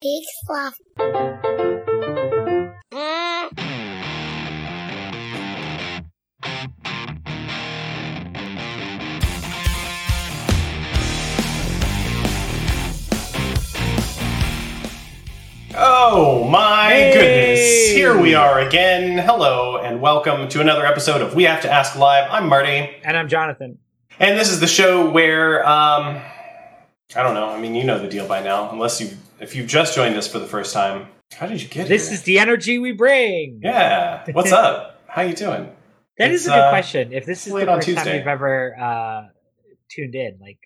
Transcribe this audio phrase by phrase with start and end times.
[0.00, 0.74] Big fluff.
[15.74, 17.12] Oh my Hey!
[17.12, 17.90] goodness.
[17.94, 19.18] Here we are again.
[19.18, 22.28] Hello and welcome to another episode of We Have to Ask Live.
[22.30, 23.78] I'm Marty, And I'm Jonathan.
[24.18, 26.20] and this is the show where um
[27.16, 27.48] I don't know.
[27.48, 29.10] I mean, you know the deal by now, unless you
[29.40, 31.08] if you've just joined us for the first time.
[31.32, 31.88] How did you get here?
[31.88, 33.60] This is the energy we bring.
[33.62, 34.24] Yeah.
[34.32, 35.00] What's up?
[35.06, 35.70] How you doing?
[36.18, 37.12] That is It's, a good uh, question.
[37.12, 39.22] If this is the first time you've ever uh,
[39.90, 40.58] tuned in, like,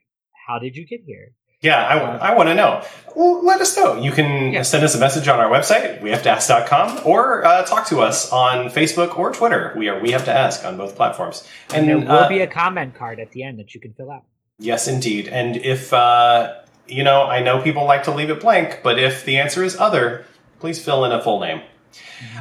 [0.46, 1.32] how did you get here?
[1.60, 2.84] Yeah, I, I want to know.
[3.14, 3.96] Well, let us know.
[4.00, 4.62] You can Yeah.
[4.62, 9.16] send us a message on our website, wehavetoask.com, or uh, talk to us on Facebook
[9.16, 9.72] or Twitter.
[9.76, 11.46] We are We Have to Ask on both platforms.
[11.72, 14.10] And there will uh, be a comment card at the end that you can fill
[14.10, 14.24] out.
[14.58, 15.28] Yes, indeed.
[15.28, 19.24] And if, uh, you know, I know people like to leave it blank, but if
[19.24, 20.24] the answer is other,
[20.60, 21.62] please fill in a full name.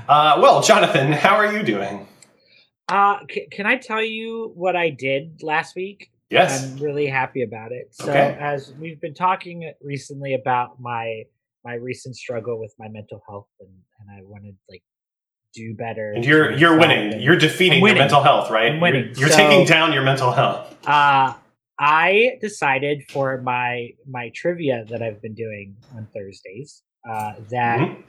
[0.07, 2.07] Uh, well, Jonathan, how are you doing?
[2.87, 6.11] Uh, c- can I tell you what I did last week?
[6.29, 6.63] Yes.
[6.71, 7.89] I'm really happy about it.
[7.93, 8.37] So, Okay.
[8.39, 11.23] as we've been talking recently about my
[11.63, 13.69] my recent struggle with my mental health, and,
[13.99, 14.81] and I want to like
[15.53, 16.11] do better.
[16.13, 17.13] and you're you're winning.
[17.13, 18.71] and- You're defeating I'm your mental health, right?
[18.71, 19.09] I'm winning.
[19.09, 20.75] You're, you're So- taking down your mental health.
[20.87, 21.33] Uh,
[21.83, 28.03] I decided for my my trivia that I've been doing on Thursdays uh, that Mhm.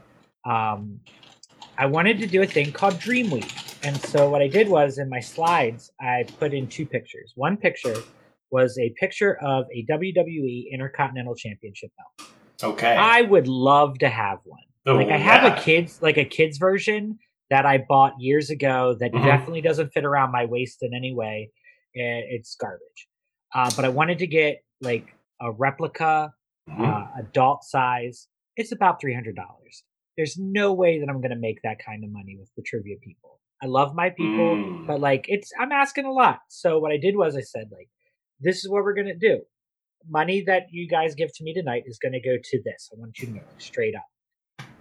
[0.45, 1.01] um,
[1.79, 3.51] I wanted to do a thing called Dream Week,
[3.83, 7.33] and so what I did was in my slides I put in two pictures.
[7.35, 7.95] One picture
[8.51, 12.31] was a picture of a WWE Intercontinental Championship belt.
[12.63, 12.95] Okay.
[12.95, 14.61] I would love to have one.
[14.85, 15.57] Oh, like I have yeah.
[15.57, 19.25] a kids like a kids version that I bought years ago that Mhm.
[19.25, 21.51] definitely doesn't fit around my waist in any way.
[21.95, 23.09] and It's garbage.
[23.55, 26.33] Uh, but I wanted to get like a replica,
[26.69, 26.81] Mhm.
[26.81, 28.29] uh, adult size.
[28.57, 29.85] It's about three hundred dollars.
[30.17, 32.97] There's no way that I'm going to make that kind of money with the trivia
[33.03, 33.41] people.
[33.63, 34.87] I love my people, Mm.
[34.87, 36.41] but like it's I'm asking a lot.
[36.49, 37.89] So what I did was I said like,
[38.41, 39.43] this is what we're gonna do.
[40.09, 42.91] Money that you guys give to me tonight is gonna go to this.
[42.93, 44.07] I want you to know straight up.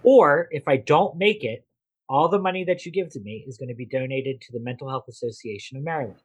[0.02, 1.64] Or if I don't make it,
[2.08, 4.58] all the money that you give to me is going to be donated to the
[4.60, 6.20] Mental Health Association of Maryland.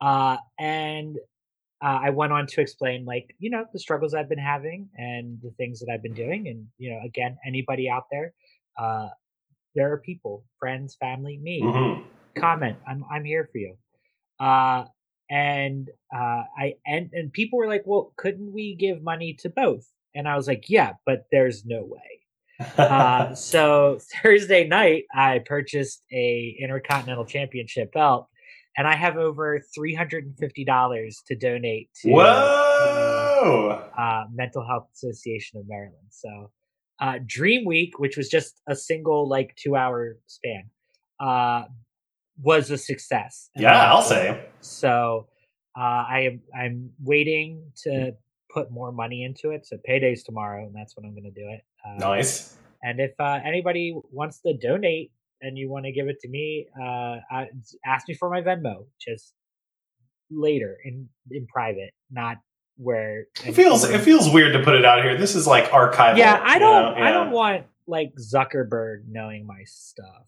[0.00, 1.16] Uh, and
[1.84, 5.38] uh, I went on to explain, like, you know, the struggles I've been having and
[5.42, 6.48] the things that I've been doing.
[6.48, 8.32] And, you know, again, anybody out there,
[8.78, 9.08] uh,
[9.74, 12.04] there are people, friends, family, me, Mhm.
[12.36, 12.78] comment.
[12.88, 13.76] I'm I'm here for you.
[14.40, 14.86] Uh
[15.30, 19.84] and uh I and and people were like, "Well, couldn't we give money to both?"
[20.14, 22.10] And I was like, "Yeah, but there's no way."
[22.78, 28.28] Uh so Thursday night I purchased a Intercontinental Championship belt
[28.76, 33.88] and I have over $350 to donate to Whoa!
[33.96, 36.08] uh, Mental Health Association of Maryland.
[36.10, 36.50] So,
[37.00, 40.70] uh, Dream Week, which was just a single like two hour span,
[41.20, 41.64] uh,
[42.42, 43.50] was a success.
[43.56, 44.48] Yeah, I'll therefore- say.
[44.60, 45.28] So,
[45.78, 48.12] uh, I am I'm waiting to
[48.52, 49.66] put more money into it.
[49.66, 51.60] So payday's tomorrow, and that's when I'm going to do it.
[51.84, 52.56] Uh, Nice.
[52.84, 55.10] And if uh, anybody wants to donate
[55.44, 57.48] and you want to give it to me, uh, I,
[57.84, 58.86] ask me for my Venmo.
[59.00, 59.34] Just
[60.30, 62.38] later in in private, not
[62.76, 65.16] where It feels it feels weird to put it out here.
[65.16, 66.16] This is like archival.
[66.16, 67.04] yeah i don't know?
[67.04, 70.26] i don't want like zuckerberg knowing my stuff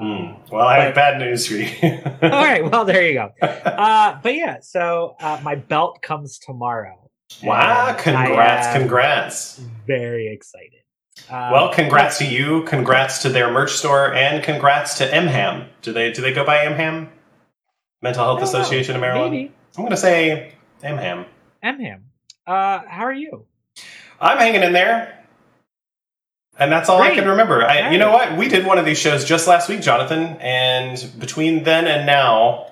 [0.00, 0.50] um, Mm.
[0.50, 1.68] Well, I have bad news for you.
[2.22, 7.10] all right well there you go uh but yeah so uh my belt comes tomorrow
[7.42, 7.94] wow!
[7.98, 8.76] Congrats!
[8.76, 9.60] Congrats!
[9.86, 10.81] very excited
[11.30, 12.62] uh, Well, congrats to you.
[12.64, 15.68] Congrats to their merch store, and congrats to MHAM.
[15.82, 17.08] Do they do they go by MHAM?
[18.02, 18.58] Mental Health don't know.
[18.60, 19.30] Association of Maryland.
[19.32, 20.52] maybe I'm going to say
[20.82, 21.26] MHAM.
[21.64, 22.00] mham
[22.46, 23.46] uh how are you
[24.20, 25.18] I'm hanging in there.
[26.58, 27.64] And that's all I can remember.
[27.64, 28.36] I, You know what?
[28.36, 32.66] We did one of these shows just last week, Jonathan, and between then and now,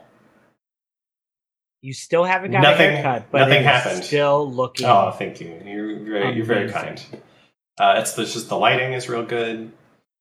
[1.80, 4.04] you still haven't got Nothing- a haircut but nothing happened.
[4.04, 5.60] still looking oh, thank you.
[5.64, 7.02] You're very, you're very kind.
[7.80, 9.72] Uh, it's the, just the lighting is real good.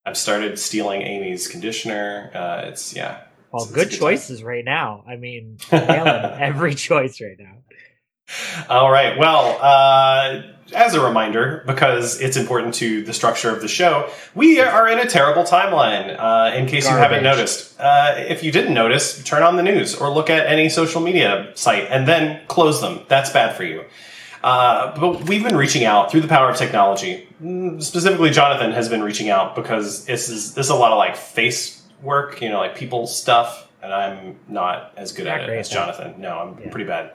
[0.06, 2.31] I've started stealing Amy's conditioner.
[2.33, 3.23] Uh, it's yeah.
[3.51, 4.00] well it's- it's good good time.
[4.00, 7.56] choices right now i mean every choice right now
[8.69, 9.17] All right.
[9.17, 10.44] Well, uh,
[10.75, 15.00] as a reminder, because it's important to the structure of the show, we are in
[15.00, 16.15] a terrible timeline.
[16.17, 19.95] Uh, in case you haven't noticed, uh, if you didn't notice, turn on the news
[19.95, 23.01] or look at any social media site and then close them.
[23.07, 23.85] That's bad for you.
[24.44, 27.27] Uh, but we've been reaching out through the power of technology.
[27.44, 30.97] Mm, Specifically, Jonathan has been reaching out because this is this is a lot of
[30.97, 35.50] like face work, you know, like people stuff, and I'm not as good Not at
[35.50, 35.74] it as that.
[35.75, 36.15] Jonathan.
[36.21, 36.69] No, I'm Yeah.
[36.71, 37.12] pretty bad.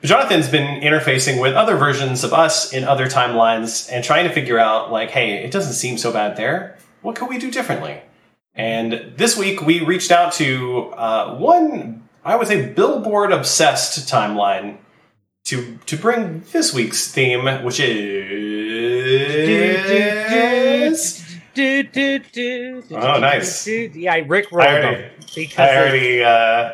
[0.00, 4.32] But Jonathan's been interfacing with other versions of us in other timelines and trying to
[4.32, 6.76] figure out, like, hey, it doesn't seem so bad there.
[7.02, 8.00] What could we do differently?
[8.54, 14.76] And this week we reached out to uh, one, I would say, billboard obsessed timeline
[15.44, 18.40] to to bring this week's theme, which is.
[21.56, 23.66] Oh, nice.
[23.66, 26.70] Yeah, I Rick rolled I already, because I already, uh,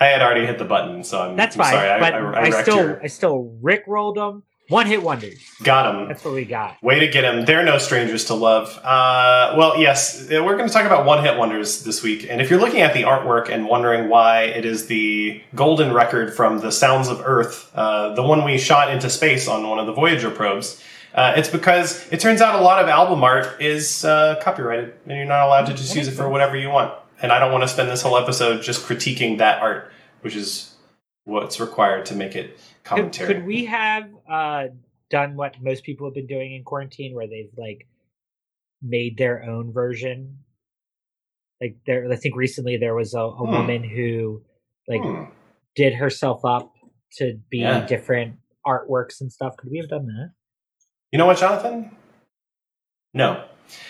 [0.00, 1.72] I had already hit the button, so I'm, that's I'm fine.
[1.72, 2.00] sorry.
[2.00, 4.42] but I, I, I, I still, your- I still Rick rolled them.
[4.68, 5.38] One hit wonders.
[5.62, 6.08] got him.
[6.08, 6.82] That's what we got.
[6.82, 7.44] Way to get him.
[7.44, 8.76] They're no strangers to love.
[8.82, 12.26] Uh, well, yes, we're going to talk about one hit wonders this week.
[12.28, 16.34] And if you're looking at the artwork and wondering why it is the golden record
[16.34, 19.86] from the Sounds of Earth, uh, the one we shot into space on one of
[19.86, 20.82] the Voyager probes,
[21.14, 25.16] uh, it's because it turns out a lot of album art is uh, copyrighted and
[25.16, 26.92] you're not allowed to just use it for whatever you want.
[27.22, 29.90] And I don't want to spend this whole episode just critiquing that art,
[30.20, 30.74] which is
[31.24, 33.34] what's required to make it Could, commentary.
[33.34, 34.64] could we have uh,
[35.10, 37.86] done what most people have been doing in quarantine, where they've like
[38.82, 40.38] made their own version?
[41.60, 43.52] Like there, I think recently there was a, a Hmm.
[43.52, 44.42] woman who
[44.88, 45.24] like Hmm.
[45.74, 46.72] did herself up
[47.18, 47.86] to be Yeah.
[47.86, 48.36] different
[48.66, 49.56] artworks and stuff.
[49.56, 50.32] Could we have done that?
[51.12, 51.94] You know what, Jonathan?
[53.14, 53.44] No.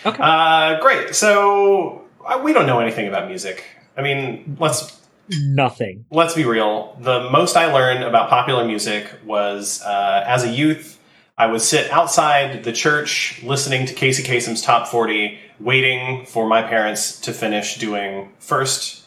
[0.05, 0.21] Okay.
[0.21, 1.13] Uh, great.
[1.15, 3.63] So uh, we don't know anything about music.
[3.97, 6.05] I mean, let's Nothing.
[6.11, 6.97] let's be real.
[6.99, 10.99] The most I learned about popular music was uh, as a youth.
[11.37, 16.63] I would sit outside the church listening to Casey Kasem's Top 40, waiting for my
[16.63, 19.05] parents to finish doing first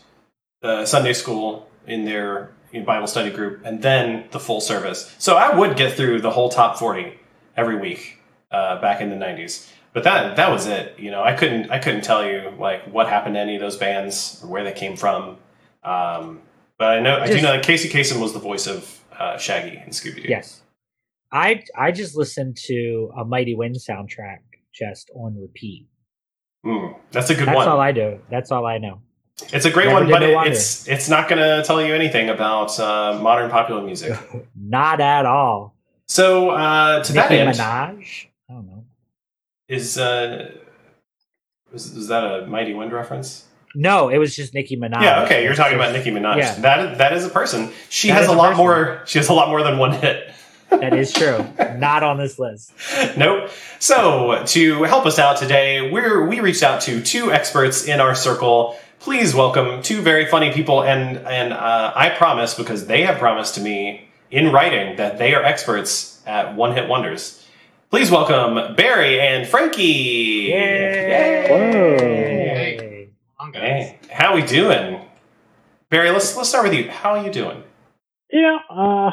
[0.62, 5.14] uh, Sunday school in their in Bible study group and then the full service.
[5.18, 7.18] So I would get through the whole Top 40
[7.56, 8.18] every week
[8.50, 9.68] uh, back in the 90s.
[9.92, 10.98] But that that was it.
[10.98, 13.76] You know, I couldn't I couldn't tell you like what happened to any of those
[13.76, 15.36] bands or where they came from.
[15.82, 16.42] Um,
[16.78, 19.76] but I know I do know that Casey Kasem was the voice of uh, Shaggy
[19.76, 20.28] and Scooby Doo.
[20.28, 20.62] Yes.
[21.32, 24.38] I I just listened to a Mighty Wind soundtrack
[24.74, 25.86] just on repeat.
[26.64, 27.68] Mm, that's a good That's one.
[27.68, 28.20] all I do.
[28.30, 29.00] That's all I know.
[29.52, 32.28] it's a great Never one, but it, it's it's not going to tell you anything
[32.28, 34.18] about uh, modern popular music.
[34.54, 35.74] Not at all.
[36.08, 38.26] So uh, to that Nicki end, Minaj.
[38.50, 38.84] I don't know.
[39.68, 40.50] is uh,
[41.72, 43.46] is, is that a Mighty Wind reference?
[43.74, 45.02] No, it was just Nicki Minaj.
[45.02, 46.38] Yeah, okay, you're talking about Nicki Minaj.
[46.38, 46.54] Yeah.
[46.60, 47.70] That that is a person.
[47.88, 48.64] She That has a a lot person.
[48.64, 49.02] more.
[49.06, 50.32] She has a lot more than one hit.
[50.70, 51.44] That is true.
[51.78, 52.72] Not on this list.
[53.16, 53.50] nope.
[53.80, 58.14] So to help us out today, we're we reached out to two experts in our
[58.14, 58.78] circle.
[59.00, 63.56] Please welcome two very funny people, and and uh, I promise because they have promised
[63.56, 67.44] to me in writing that they are experts at one hit wonders.
[67.90, 70.52] Please welcome Barry and Frankie.
[70.52, 72.39] Yay!
[73.54, 73.62] On, guys.
[73.62, 75.00] Hey, how we doing?
[75.90, 76.90] Barry, let's let's start with you.
[76.90, 77.62] How are you doing?
[78.32, 79.10] Yeah, uh,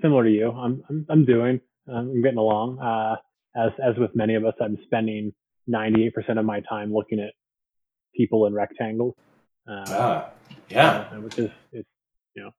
[0.00, 0.50] similar to you.
[0.50, 1.60] I'm I'm, I'm doing.
[1.92, 2.78] I'm getting along.
[2.78, 3.16] Uh,
[3.56, 5.32] as as with many of us, I'm spending
[5.68, 7.32] 98% of my time looking at
[8.16, 9.14] people in rectangles.
[9.68, 10.30] Uh, Ah,
[10.68, 11.08] yeah.
[11.12, 11.84] uh, which is is
[12.34, 12.50] you know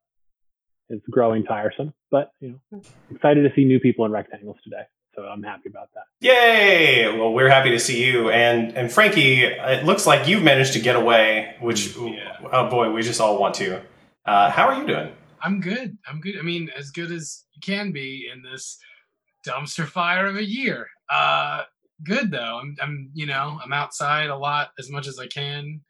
[0.89, 2.81] it's growing tiresome, but you know
[3.11, 4.83] excited to see new people in rectangles today.
[5.15, 6.05] So I'm happy about that.
[6.21, 7.07] Yay!
[7.17, 9.43] Well, we're happy to see you and and Frankie.
[9.43, 12.37] It looks like you've managed to get away, which Yeah.
[12.51, 13.81] oh boy, we just all want to.
[14.25, 15.11] Uh, how are you doing?
[15.41, 15.97] I'm good.
[16.07, 16.37] I'm good.
[16.39, 18.79] I mean, as good as you can be in this
[19.47, 20.87] dumpster fire of a year.
[21.11, 21.63] Uh,
[22.03, 22.59] good though.
[22.61, 25.81] I'm, I'm, you know, I'm outside a lot as much as I can.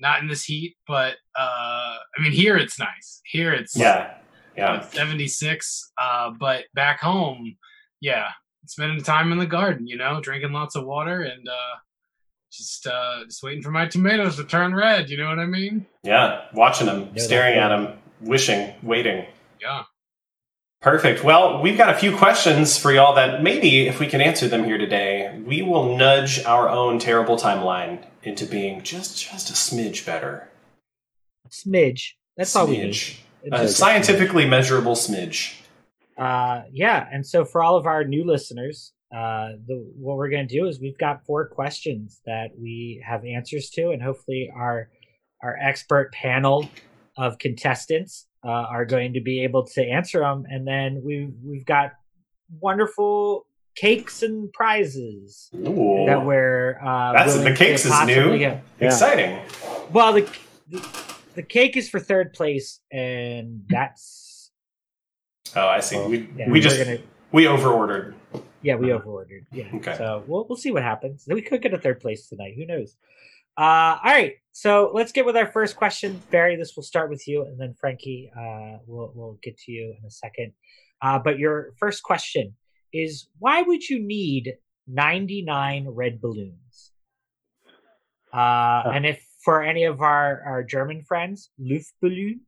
[0.00, 3.20] Not in this heat, but uh, I mean, here it's nice.
[3.24, 4.14] Here it's Yeah,
[4.56, 4.78] yeah.
[4.82, 5.92] it's 76.
[6.00, 7.56] Uh, but back home,
[8.02, 8.28] yeah,
[8.66, 9.86] spending time in the garden.
[9.86, 11.76] You know, drinking lots of water and uh,
[12.50, 15.08] just uh, just waiting for my tomatoes to turn red.
[15.08, 15.86] You know what I mean?
[16.02, 19.24] Yeah, watching them, that's staring at them, wishing, waiting.
[19.60, 19.84] Yeah.
[20.82, 21.22] Perfect.
[21.22, 24.64] Well, we've got a few questions for y'all that maybe if we can answer them
[24.64, 30.04] here today, we will nudge our own terrible timeline into being just just a smidge
[30.04, 30.48] better.
[31.48, 32.14] Smidge.
[32.36, 32.94] That's all we need.
[32.94, 33.18] Smidge.
[33.44, 35.61] A just a scientifically measurable smidge.
[36.18, 40.46] Uh, yeah, and so for all of our new listeners, uh, the what we're going
[40.48, 44.88] to do is we've got four questions that we have answers to, and hopefully our
[45.42, 46.68] our expert panel
[47.16, 51.66] of contestants uh, are going to be able to answer them, and then we've we've
[51.66, 51.92] got
[52.60, 56.04] wonderful cakes and prizes Ooh.
[56.06, 58.38] that we're uh, That's- the cakes is new.
[58.38, 58.62] get.
[58.80, 58.86] Yeah.
[58.86, 59.38] Exciting.
[59.92, 60.28] Well, the,
[60.70, 60.88] the
[61.34, 64.21] the cake is for third place, and that's
[65.56, 65.98] Oh, I see.
[66.06, 66.98] We yeah, we we're just gonna
[67.32, 68.14] we overordered.
[68.62, 69.46] Yeah, we overordered.
[69.52, 69.68] Yeah.
[69.74, 69.96] Okay.
[69.96, 71.24] So we'll we'll see what happens.
[71.26, 72.54] We could get a third place tonight.
[72.56, 72.96] Who knows?
[73.58, 76.56] Uh, all right, so let's get with our first question, Barry.
[76.56, 80.06] This will start with you, and then Frankie, uh, we'll we'll get to you in
[80.06, 80.52] a second.
[81.02, 82.54] Uh, but your first question
[82.94, 84.54] is: Why would you need
[84.86, 86.92] ninety nine red balloons?
[88.32, 92.40] Uh, and if for any of our our German friends, Luftballon,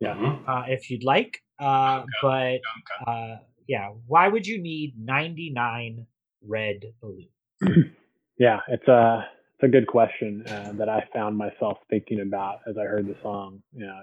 [0.00, 0.14] Yeah.
[0.14, 0.48] Mhm.
[0.48, 1.42] uh, if you'd like.
[1.58, 2.60] Uh, but
[3.06, 3.36] uh,
[3.66, 6.06] yeah, why would you need ninety nine
[6.46, 7.28] red balloons?
[8.38, 12.76] Yeah, it's a it's a good question uh, that I found myself thinking about as
[12.76, 13.62] I heard the song.
[13.74, 14.00] You know,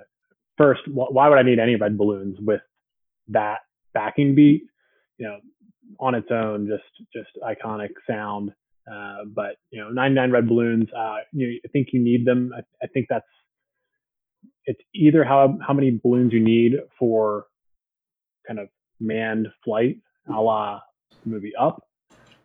[0.57, 2.61] first, wh- why would I need any red balloons with
[3.27, 3.59] that
[3.93, 4.63] backing beat?
[5.17, 5.37] You know,
[5.99, 8.51] on its own, just just iconic sound.
[8.91, 10.89] Uh, but you know, 99 red balloons.
[10.97, 12.51] Uh, you, I think you need them.
[12.57, 13.25] I, I think that's
[14.65, 17.45] it's either how how many balloons you need for
[18.47, 20.79] kind of manned flight, a la
[21.23, 21.81] the movie Up,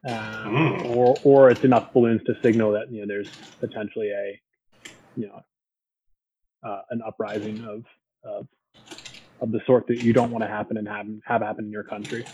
[0.07, 0.11] uh,
[0.49, 0.85] Mm.
[0.87, 3.29] or or it's enough balloons to signal that you know there's
[3.61, 4.41] potentially a
[5.17, 5.41] you know
[6.69, 7.85] uh, an uprising of
[8.25, 8.47] of
[9.41, 11.85] of the sort that you don't want to happen and have have happen in your
[11.85, 12.27] country.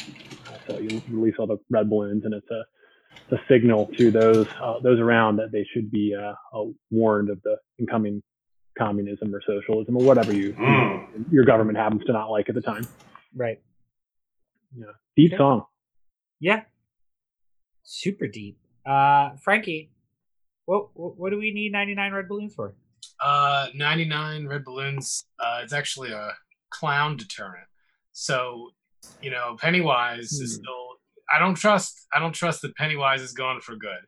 [0.46, 2.62] Uh, so you release all the red balloons, and it's a
[3.30, 7.30] it's a signal to those uh, those around that they should be uh, uh, warned
[7.30, 8.22] of the incoming
[8.78, 11.32] communism or socialism or whatever you Mm.
[11.32, 12.86] your government happens to not like at the time.
[13.34, 13.60] Right.
[14.76, 15.38] Yeah, deep Okay.
[15.38, 15.66] song.
[16.40, 16.64] Yeah.
[17.82, 18.58] Super deep.
[18.84, 19.90] Uh, Frankie,
[20.64, 22.74] what what, what do we need ninety nine red balloons for?
[23.22, 25.26] Uh, 99 red balloons.
[25.38, 26.32] Uh, it's actually a
[26.70, 27.66] clown deterrent.
[28.12, 28.70] So,
[29.20, 30.62] you know, Pennywise is Hmm.
[30.62, 30.88] still.
[31.34, 32.06] I don't trust.
[32.14, 34.00] I don't trust that Pennywise is gone for good.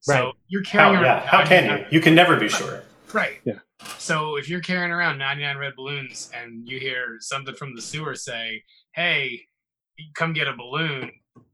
[0.00, 0.34] So Right.
[0.48, 1.86] you're How, carrying yeah, how can you?
[1.90, 2.82] You can never be sure.
[3.12, 3.40] Right.
[3.44, 3.60] Yeah.
[3.98, 8.14] So if you're carrying around 99 red balloons and you hear something from the sewer
[8.14, 8.62] say,
[8.94, 9.46] "Hey,
[10.14, 11.10] come get a balloon,"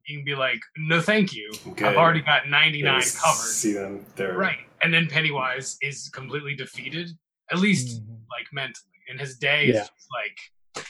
[0.06, 1.52] you can be like, "No, thank you.
[1.76, 1.82] Good.
[1.86, 4.04] I've already got 99 Yes, covered." See them.
[4.16, 4.58] They're Right.
[4.82, 7.10] And then Pennywise is completely defeated,
[7.50, 8.20] at least Mhm.
[8.30, 8.92] like mentally.
[9.08, 9.80] And his day is Yeah.
[9.82, 10.86] just like,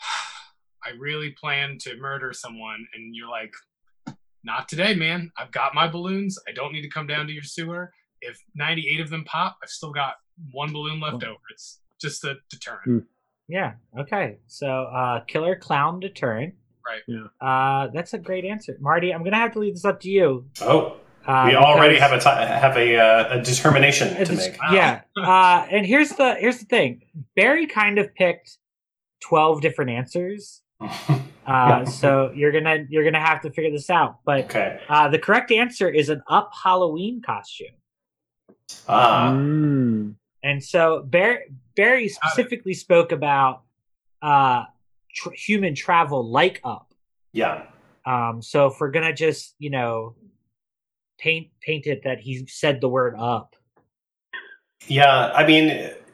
[0.84, 3.52] I really plan to murder someone, and you're like,
[4.44, 5.30] not today, man.
[5.36, 6.36] I've got my balloons.
[6.48, 7.92] I don't need to come down to your sewer.
[8.20, 10.16] If 98 of them pop, I've still got
[10.50, 11.38] one balloon left over.
[11.52, 12.84] It's just a deterrent.
[12.84, 12.98] Hmm.
[13.48, 13.74] Yeah.
[13.98, 14.38] Okay.
[14.46, 16.54] So, uh, killer clown deterrent.
[16.86, 17.02] Right.
[17.06, 17.26] Yeah.
[17.46, 19.12] Uh, that's a great answer, Marty.
[19.14, 20.46] I'm gonna have to leave this up to you.
[20.62, 20.96] oh,
[21.26, 24.56] Uh, we already have a have a uh, a determination to It's- make.
[24.72, 25.02] Yeah.
[25.16, 27.02] Uh, and here's the here's the thing.
[27.36, 28.58] Barry kind of picked
[29.20, 30.62] twelve different answers.
[31.44, 34.18] Uh, so you're gonna you're gonna have to figure this out.
[34.24, 34.78] But okay.
[34.88, 37.74] uh, the correct answer is an up Halloween costume.
[38.88, 39.32] Ah.
[39.32, 40.14] Mm.
[40.42, 43.62] And so Barry, Barry specifically spoke about
[44.20, 44.64] uh,
[45.14, 46.92] tr- human travel like up.
[47.32, 47.64] Yeah.
[48.04, 50.16] Um, so if we're gonna just you know
[51.18, 53.56] paint paint it that he said the word up.
[54.88, 55.68] Yeah, I mean,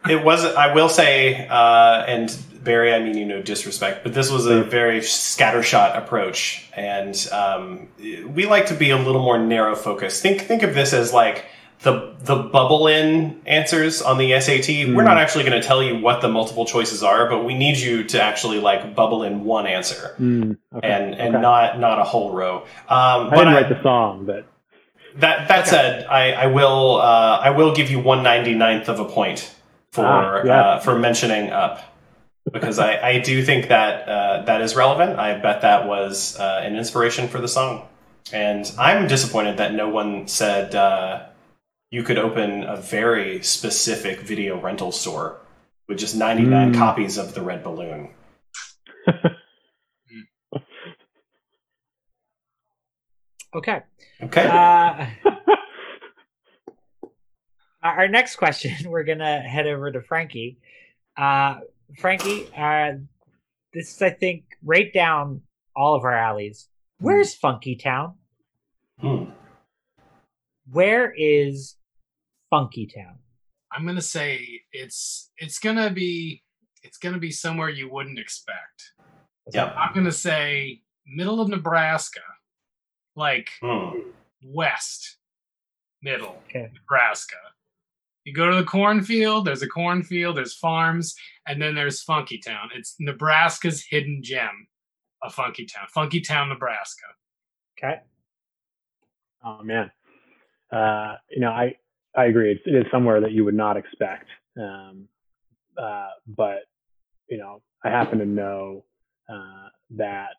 [0.09, 0.45] it was.
[0.45, 4.63] I will say, uh, and Barry, I mean you know, disrespect, but this was a
[4.63, 10.23] very scattershot approach, and um, we like to be a little more narrow focused.
[10.23, 11.47] Think think of this as like
[11.83, 14.69] the the bubble in answers on the SAT.
[14.95, 17.77] We're not actually going to tell you what the multiple choices are, but we need
[17.79, 20.57] you to actually like bubble in one answer Mm.
[20.75, 20.89] Okay.
[20.91, 21.43] and and okay.
[21.43, 22.63] not not a whole row.
[22.89, 24.47] Um, I didn't write the song, but
[25.17, 28.99] that that said, I, I will uh, I will give you one ninety ninth of
[29.01, 29.55] a point
[29.93, 30.61] for Ah, yeah.
[30.61, 31.81] uh, for mentioning up
[32.53, 35.19] because I, I do think that uh, that is relevant.
[35.19, 37.87] I bet that was uh, an inspiration for the song,
[38.33, 41.27] and I'm disappointed that no one said uh,
[41.90, 45.40] you could open a very specific video rental store
[45.88, 46.78] with just ninety nine Mm.
[46.78, 48.11] copies of the Red Balloon.
[53.54, 53.80] Okay.
[54.23, 55.07] Okay, Uh,
[57.83, 60.59] our next question, we're gonna head over to Frankie.
[61.16, 61.61] Uh,
[61.99, 62.92] Frankie, uh,
[63.73, 65.40] this is, I think, right down
[65.75, 66.68] all of our alleys.
[67.00, 68.16] Where's Funky Town?
[69.00, 69.28] Hmm.
[70.71, 71.77] Where is
[72.51, 73.19] Funky Town?
[73.73, 76.43] I'm gonna say it's it's gonna be
[76.83, 78.93] it's gonna be somewhere you wouldn't expect.
[79.53, 79.67] yeah.
[79.75, 82.21] I'm gonna say middle of Nebraska,
[83.17, 84.01] like Hmm.
[84.43, 85.17] west,
[86.03, 86.71] middle Okay.
[86.75, 87.37] Nebraska.
[88.25, 91.15] You go to the cornfield, there's a cornfield, there's farms,
[91.47, 92.69] and then there's Funky Town.
[92.75, 94.69] It's Nebraska's hidden gem
[95.23, 95.87] a Funky Town.
[95.95, 97.07] Funky Town, Nebraska.
[97.79, 98.01] Okay.
[99.45, 99.91] oh man,
[100.73, 101.77] uh, you know, I
[102.17, 102.53] I agree.
[102.53, 104.27] It's, it is somewhere that you would not expect.
[104.61, 105.09] Um,
[105.81, 106.61] uh, but
[107.29, 108.85] you know, I happen to know
[109.29, 110.37] uh, that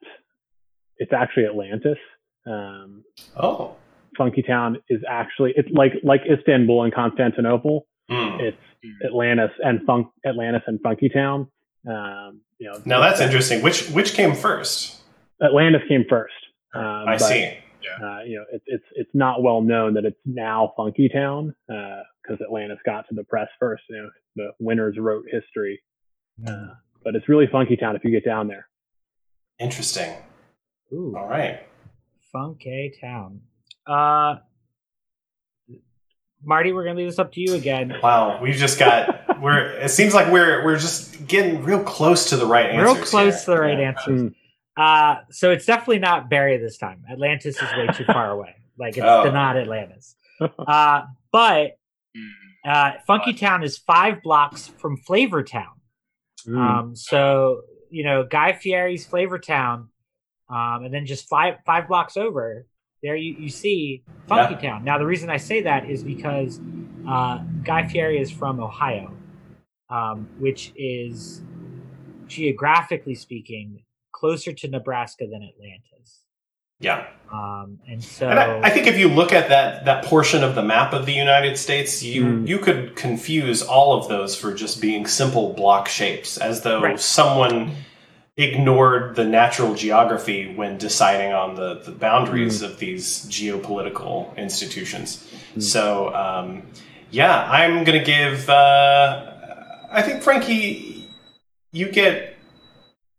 [0.97, 1.97] it's actually Atlantis.
[2.45, 3.03] Um,
[3.37, 3.75] Oh,
[4.17, 7.87] Funky Town is actually it's like like Istanbul and Constantinople.
[8.09, 8.39] Hmm.
[8.39, 9.05] It's Mm.
[9.07, 11.47] Atlantis and Funk Atlantis and Funky Town.
[11.85, 13.61] Um, you know, Now that's interesting.
[13.61, 15.01] Which which came first?
[15.43, 16.33] Atlantis came first.
[16.73, 18.03] Um, I but, see.
[18.03, 22.41] Uh, you know, it's it's it's not well known that it's now Funky Town because
[22.41, 23.83] Atlantis got to the press first.
[23.89, 25.81] You know, the winners wrote history,
[26.47, 26.67] uh,
[27.03, 28.67] but it's really Funky Town if you get down there.
[29.59, 30.13] Interesting.
[30.93, 31.61] Ooh, All right.
[32.31, 33.41] Funky Town.
[33.85, 34.35] Uh,
[36.43, 37.93] Marty, we're gonna leave this up to you again.
[38.01, 42.37] Wow, we've just got we're it seems like we're we're just getting real close to
[42.37, 42.95] the right answers.
[42.95, 43.43] Real close here.
[43.45, 43.87] to the right Yeah.
[43.89, 44.31] answers.
[44.79, 47.03] Uh, so it's definitely not Barry this time.
[47.11, 48.55] Atlantis is way too far away.
[48.77, 49.29] Like it's Oh.
[49.29, 50.15] not Atlantis.
[50.39, 51.71] Uh, but
[52.17, 52.29] Mm.
[52.65, 55.75] uh, Funky Town is five blocks from Flavor Town.
[56.47, 56.57] Mm.
[56.57, 59.89] Um, so you know Guy Fieri's Flavor Town,
[60.49, 62.65] um, and then just five five blocks over
[63.03, 64.83] there you, you see Funky Town.
[64.85, 66.59] Now the reason I say that is because
[67.07, 69.13] uh, Guy Fieri is from Ohio,
[69.89, 71.41] um, which is
[72.27, 76.19] geographically speaking closer to Nebraska than Atlantis.
[76.81, 77.07] Yeah.
[77.31, 80.55] Um, and so And I, I think if you look at that that portion of
[80.55, 82.47] the map of the United States, you Mm.
[82.47, 86.99] you could confuse all of those for just being simple block shapes, as though Right.
[86.99, 87.75] someone
[88.37, 95.27] ignored the natural geography when deciding on the, the boundaries of these geopolitical institutions.
[95.57, 95.61] Mm.
[95.61, 96.63] So, um,
[97.11, 98.49] yeah, I'm going to give.
[98.49, 99.25] Uh,
[99.91, 101.09] I think Frankie,
[101.73, 102.37] you get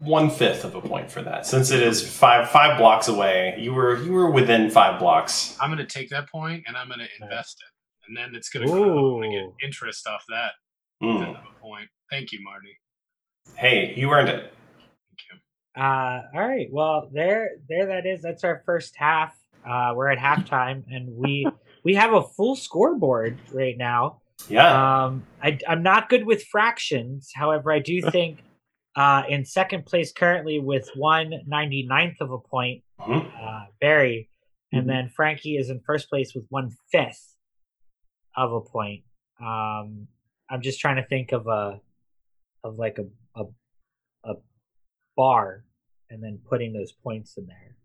[0.01, 3.55] one fifth of a point for that, since it is five five blocks away.
[3.59, 5.57] You were you were within five blocks.
[5.61, 9.17] I'm gonna take that point and I'm gonna invest it, and then it's gonna grow.
[9.17, 9.55] I'm gonna Ooh.
[9.59, 10.53] get interest off that
[11.03, 11.31] Mm.
[11.31, 11.89] of a point.
[12.11, 12.77] Thank you, Marty.
[13.57, 14.53] Hey, you earned it.
[14.79, 15.21] Thank
[15.77, 15.83] you.
[15.83, 16.69] Uh, all right.
[16.71, 18.21] Well, there, there that is.
[18.23, 19.35] That's our first half.
[19.67, 21.47] Uh, we're at halftime, and we
[21.85, 24.21] we have a full scoreboard right now.
[24.49, 25.05] Yeah.
[25.05, 27.31] Um, I, I'm not good with fractions.
[27.35, 28.43] However, I do think
[29.01, 33.33] uh, in second place currently with one 99th of a point, Mhm.
[33.43, 34.29] uh, Barry,
[34.73, 34.89] and Mhm.
[34.89, 37.35] then Frankie is in first place with one fifth
[38.37, 39.05] of a point.
[39.41, 40.09] Um,
[40.51, 41.81] I'm just trying to think of a
[42.63, 43.07] of like a
[43.41, 43.45] a,
[44.25, 44.35] a
[45.17, 45.65] bar
[46.11, 47.77] and then putting those points in there.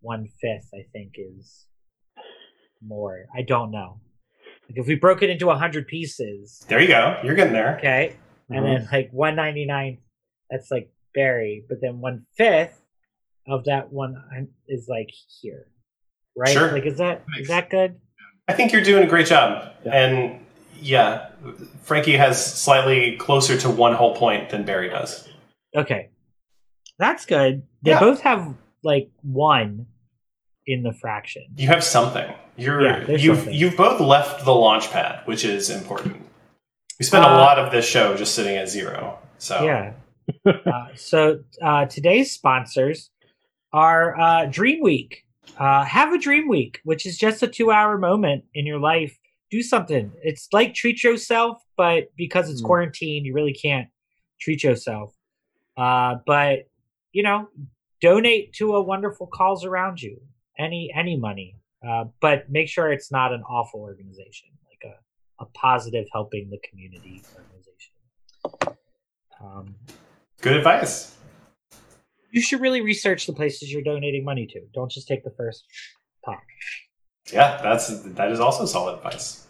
[0.00, 1.68] One fifth, I think, is
[2.80, 3.26] more.
[3.32, 4.00] I don't know.
[4.68, 7.20] Like if we broke it into a hundred pieces, There you go.
[7.22, 7.76] You're getting there.
[7.76, 8.16] okay,
[8.48, 8.78] and Uh-huh.
[8.78, 9.98] then like one ninety nine,
[10.54, 12.80] that's like Barry, but then one fifth
[13.46, 14.16] of that one
[14.68, 15.66] is like here,
[16.36, 16.52] right?
[16.52, 16.72] Sure.
[16.72, 17.96] Like is that is that good?
[18.48, 19.72] I think you're doing a great job.
[19.84, 19.92] Yeah.
[19.92, 20.40] And
[20.80, 21.30] yeah,
[21.82, 25.28] Frankie has slightly closer to one whole point than Barry does.
[25.76, 26.10] Okay,
[26.98, 27.62] that's good.
[27.82, 28.00] They Yeah.
[28.00, 29.86] both have like one
[30.66, 31.44] in the fraction.
[31.56, 32.32] You have something.
[32.56, 33.54] You're yeah, you've something.
[33.54, 36.16] you've both left the launch pad, which is important.
[36.98, 39.18] We spent a Uh, lot of this show just sitting at zero.
[39.38, 39.94] So Yeah.
[40.46, 43.10] Uh, so uh, today's sponsors
[43.72, 45.24] are uh, Dream Week.
[45.58, 49.16] Uh, have a Dream Week, which is just a two-hour moment in your life.
[49.50, 50.12] Do something.
[50.22, 52.66] It's like treat yourself, but because it's Mm.
[52.66, 53.88] quarantine, you really can't
[54.40, 55.14] treat yourself.
[55.76, 56.68] Uh, but
[57.12, 57.48] you know,
[58.00, 60.20] donate to a wonderful cause around you.
[60.58, 61.56] Any any money,
[61.86, 66.58] uh, but make sure it's not an awful organization, like a, a positive helping the
[66.68, 68.78] community organization.
[69.42, 69.74] Um,
[70.44, 71.16] good advice.
[72.30, 74.60] you should really research the places you're donating money to.
[74.74, 75.64] Don't just take the first
[76.24, 76.38] pop.
[77.32, 79.46] Yeah, that's that is also solid advice.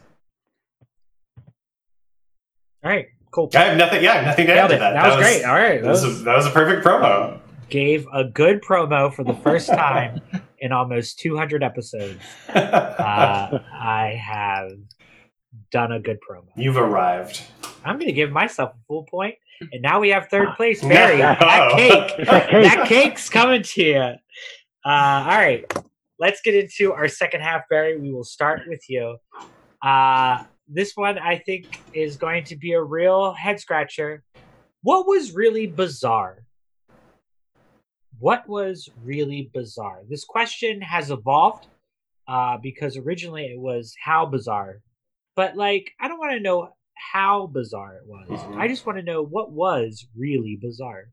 [2.85, 3.51] All right, cool.
[3.55, 4.03] I have nothing.
[4.05, 4.79] Yeah, I have nothing to add to it.
[4.79, 4.93] that.
[4.93, 5.45] That, was, great.
[5.45, 7.41] All right, That was, a, that was a perfect promo.
[7.71, 10.21] gave a good promo for the first time
[10.61, 12.21] in almost 200 episodes.
[12.55, 14.73] Uh, I have
[15.71, 16.47] done a good promo.
[16.57, 17.43] You've arrived.
[17.85, 20.81] I'm going to give myself a full point, and now we have third place.
[20.85, 21.35] Barry, No.
[21.41, 22.63] that cake, That cake.
[22.65, 24.01] that cake's coming to you.
[24.01, 24.15] Uh,
[24.85, 25.65] all right,
[26.19, 27.99] let's get into our second half, Barry.
[27.99, 29.17] We will start with you.
[29.83, 34.23] Uh, this one, I think, is going to be a real head scratcher.
[34.83, 36.39] What was really bizarre?
[38.19, 40.03] What was really bizarre?
[40.09, 41.67] This question has evolved
[42.29, 44.81] uh, because originally it was how bizarre,
[45.37, 48.29] but like I don't want to know how bizarre it was.
[48.29, 48.57] Mhm.
[48.59, 51.07] I just want to know what was really bizarre.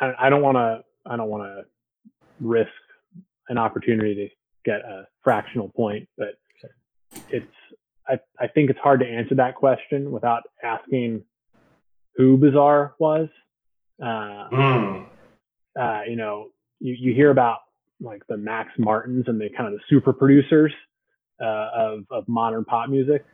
[0.00, 0.84] I, I don't want to.
[1.10, 1.64] I don't want to
[2.40, 2.70] risk
[3.48, 4.28] an opportunity to
[4.70, 6.34] get a fractional point, but
[7.28, 7.46] it's.
[8.08, 11.24] I, I think it's hard to answer that question without asking
[12.14, 13.28] who bizarre was.
[14.00, 15.06] Uh, Mm.
[15.80, 16.48] uh, you know,
[16.78, 17.58] you, you hear about
[18.00, 20.72] like the Max Martins and the kind of the super producers
[21.40, 23.24] uh, of of modern pop music,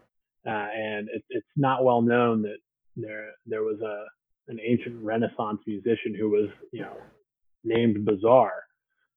[0.46, 2.58] uh, and it, it's not well known that
[2.96, 4.04] there there was a
[4.48, 6.96] an ancient Renaissance musician who was you know
[7.64, 8.64] named Bizarre,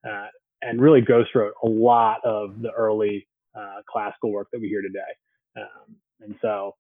[0.08, 0.28] uh,
[0.62, 4.82] and really ghost wrote a lot of the early uh, classical work that we hear
[4.82, 5.00] today.
[5.58, 6.76] Um, and so,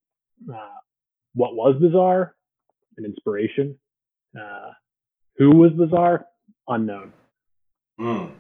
[0.54, 0.80] uh,
[1.34, 2.36] what was Bizarre?
[2.98, 3.78] An inspiration.
[4.40, 4.72] Uh,
[5.38, 6.26] who was Bizarre?
[6.68, 7.14] Unknown.
[8.00, 8.32] Mm.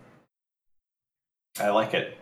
[1.59, 2.17] I like it.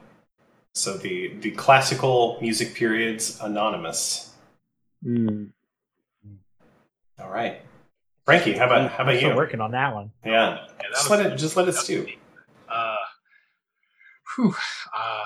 [0.73, 4.33] So the the classical music periods anonymous.
[5.05, 5.49] Mm.
[7.19, 7.61] All right,
[8.25, 9.35] Frankie, how about how about Still you?
[9.35, 10.11] working on that one.
[10.25, 12.05] Yeah, Yeah, that just let it just let it stew.
[12.05, 12.19] deep.
[12.67, 12.95] Uh,
[14.35, 14.55] whew,
[14.97, 15.25] uh,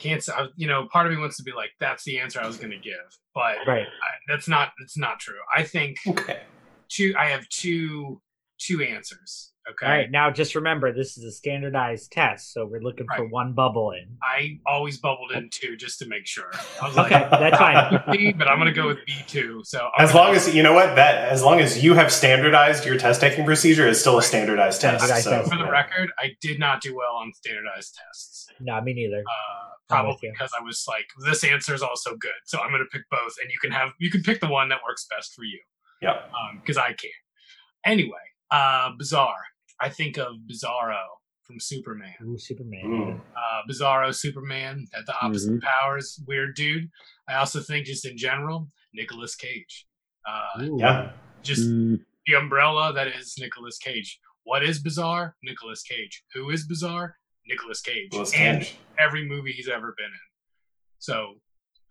[0.00, 0.32] can't say.
[0.36, 2.56] I- You know, part of me wants to be like, "That's the answer I was
[2.56, 3.86] going to give," but Right.
[3.86, 4.72] I, that's not.
[4.80, 5.38] That's not true.
[5.54, 6.40] I think Okay.
[6.88, 7.14] two.
[7.16, 8.20] I have two
[8.58, 9.52] two answers.
[9.70, 9.86] Okay.
[9.86, 10.10] All right.
[10.10, 14.16] Now, just remember, this is a standardized test, so we're looking for one bubble in.
[14.22, 16.50] I always bubbled in two just to make sure.
[16.80, 18.02] I was Okay, like, that's fine.
[18.12, 19.60] B, but I'm going to go with B two.
[19.64, 22.10] So I'm As gonna- long as you know what that, as long as you have
[22.12, 25.04] standardized your test taking procedure, is still a standardized test.
[25.04, 25.50] Standardized so, test.
[25.52, 28.48] for the record, I did not do well on standardized tests.
[28.60, 29.18] No, me neither.
[29.20, 32.88] Uh, probably because I was like, this answer is also good, so I'm going to
[32.90, 35.44] pick both, and you can have you can pick the one that works best for
[35.44, 35.58] you.
[36.00, 36.20] Yeah.
[36.60, 37.12] because I can't.
[37.84, 38.16] Anyway,
[38.50, 39.34] uh, Bizarre.
[39.80, 41.02] I think of Bizarro
[41.44, 42.14] from Superman.
[42.24, 42.84] Ooh, Superman.
[42.84, 43.20] Mm.
[43.36, 46.20] Uh, Bizarro Superman had the opposite powers.
[46.26, 46.88] Weird dude.
[47.28, 49.86] I also think just in general, Nicolas Cage.
[50.28, 50.76] Uh, Ooh.
[50.80, 51.12] Yeah.
[51.42, 52.00] just Mm.
[52.26, 54.18] the umbrella that is Nicolas Cage.
[54.44, 55.36] What is bizarre?
[55.42, 56.22] Nicolas Cage.
[56.34, 57.16] Who is bizarre?
[57.46, 58.08] Nicolas Cage.
[58.12, 60.28] Nicolas And every movie he's ever been in.
[60.98, 61.34] So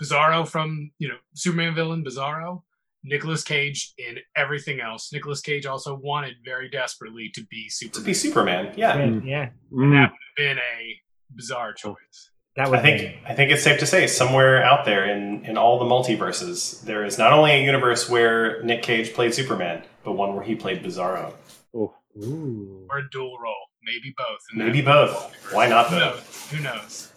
[0.01, 2.61] Bizarro from, you know, Superman villain, Bizarro,
[3.07, 5.11] Nicolas Cage in everything else.
[5.13, 8.05] Nicolas Cage also wanted very desperately to be To Superman.
[8.05, 8.97] be Superman, yeah.
[8.97, 9.25] Yeah, Mm.
[9.25, 9.49] yeah.
[9.71, 9.91] Mm.
[9.93, 11.01] that would have been a
[11.35, 12.31] bizarre choice.
[12.55, 15.57] That would I think I think it's safe to say somewhere out there in in
[15.57, 20.13] all the multiverses, there is not only a universe where Nick Cage played Superman, but
[20.13, 21.33] one where he played Bizarro.
[21.75, 22.87] Oh, Ooh.
[22.89, 23.53] Or a dual role.
[23.83, 24.39] Maybe both.
[24.53, 25.11] Maybe both.
[25.11, 25.53] multiverse.
[25.53, 26.49] Why not both?
[26.51, 26.71] Who knows?
[26.73, 27.13] Who knows?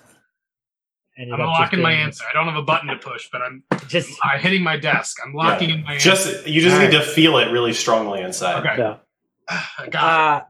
[1.18, 2.24] Ended I'm locking my answer.
[2.30, 5.18] I don't have a button to push, but I'm Just I'm hitting my desk.
[5.24, 5.74] I'm locking Yeah.
[5.76, 6.10] in my answer.
[6.10, 8.60] Just you just need to feel it really strongly inside.
[8.60, 8.76] Okay.
[8.78, 8.96] yeah.
[9.78, 10.44] I got uh,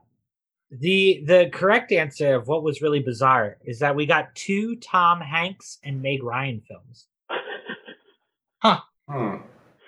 [0.71, 5.21] the the correct answer of what was really bizarre is that we got two Tom
[5.21, 7.07] Hanks and Meg Ryan films.
[8.63, 9.37] Hmm.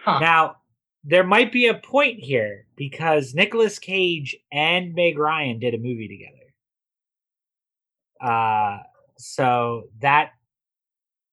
[0.04, 0.18] Huh.
[0.18, 0.56] Now,
[1.04, 6.08] there might be a point here because Nicolas Cage and Meg Ryan did a movie
[6.08, 6.38] together.
[8.20, 8.78] Uh
[9.18, 10.30] so that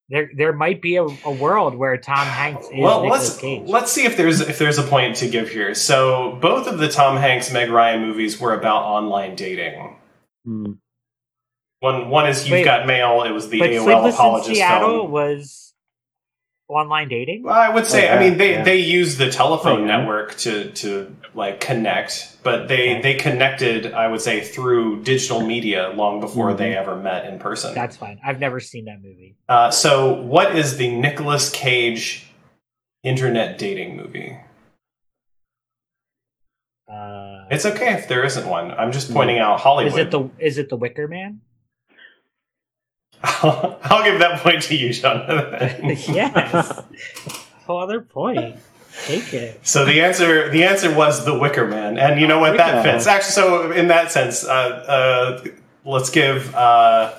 [0.09, 3.67] there there might be a, a world where Tom Hanks is Well, Nicolas let's Cage.
[3.67, 5.73] let's see if there's if there's a point to give here.
[5.75, 9.97] So both of the Tom Hanks Meg Ryan movies were about online dating.
[10.47, 10.77] Mm.
[11.81, 12.65] One one is You've Wait.
[12.65, 13.23] Got Mail.
[13.23, 15.11] It was the AOL Sleepless in apologist Seattle film.
[15.11, 15.68] was
[16.69, 17.43] online dating.
[17.43, 18.63] Well, I would say, Oh, I mean, they, yeah.
[18.63, 19.97] they use the telephone yeah.
[19.97, 23.01] network to, to like connect, but they, Okay.
[23.01, 26.57] they connected, I would say, through digital media long before Mhm.
[26.57, 27.73] they ever met in person.
[27.73, 28.19] That's fine.
[28.23, 29.35] I've never seen that movie.
[29.49, 32.27] Uh, so, what is the Nicolas Cage
[33.03, 34.37] internet dating movie?
[36.87, 38.71] Uh, It's okay if there isn't one.
[38.71, 39.93] I'm just pointing out Hollywood.
[39.93, 41.41] is it the is it the Wicker Man?
[43.23, 45.89] I'll give that point to you, Jonathan.
[46.13, 46.81] yes.
[47.65, 48.55] Whole other point.
[49.05, 49.65] Take it.
[49.65, 53.07] So the answer the answer was the Wicker Man, and you know what that fits.
[53.07, 55.45] Actually, so in that sense, uh, uh,
[55.85, 57.13] let's give uh,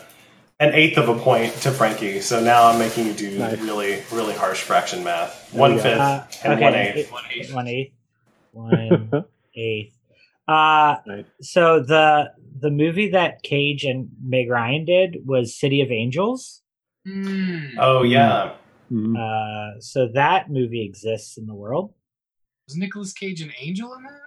[0.58, 2.20] an eighth of a point to Frankie.
[2.20, 3.58] So now I'm making you do Nice.
[3.60, 5.50] really really harsh fraction math.
[5.52, 5.82] There One we go.
[5.84, 6.62] fifth Uh, and okay.
[6.64, 7.12] one eighth.
[7.12, 7.52] One eighth.
[7.54, 9.12] One eighth.
[9.12, 9.92] One eighth.
[10.48, 11.26] Uh Nice.
[11.42, 16.62] so the the movie that Cage and Meg Ryan did was City of Angels.
[17.06, 17.72] Mm.
[17.78, 18.54] Oh yeah,
[18.92, 19.16] Mm.
[19.16, 21.94] Uh so that movie exists in the world.
[22.68, 24.20] Was Nicolas Cage an angel in that?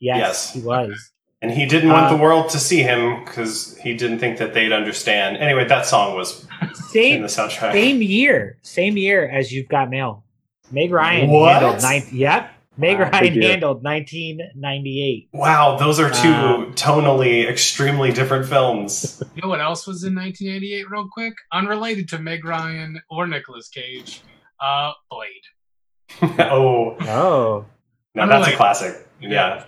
[0.00, 0.54] Yes, Yes.
[0.54, 1.12] he was.
[1.40, 4.54] and he didn't want Uh, the world to see him because he didn't think that
[4.54, 5.36] they'd understand.
[5.36, 7.72] Anyway, that song was in Same the soundtrack.
[7.72, 10.24] same year, same year as You've Got Mail.
[10.72, 11.62] Meg Ryan What?
[11.62, 12.02] handled nine.
[12.12, 15.28] Yep, Meg Wow, Ryan big handled 1998.
[15.32, 19.22] Wow, those are two Uh, tonally extremely different films.
[19.34, 20.90] You know what else was in 1988?
[20.90, 24.22] Real quick, unrelated to Meg Ryan or Nicolas Cage.
[24.60, 26.38] Uh, Blade.
[26.40, 27.66] oh, Oh,
[28.14, 28.56] now that's a Unrelated.
[28.56, 29.08] classic.
[29.20, 29.64] Yeah.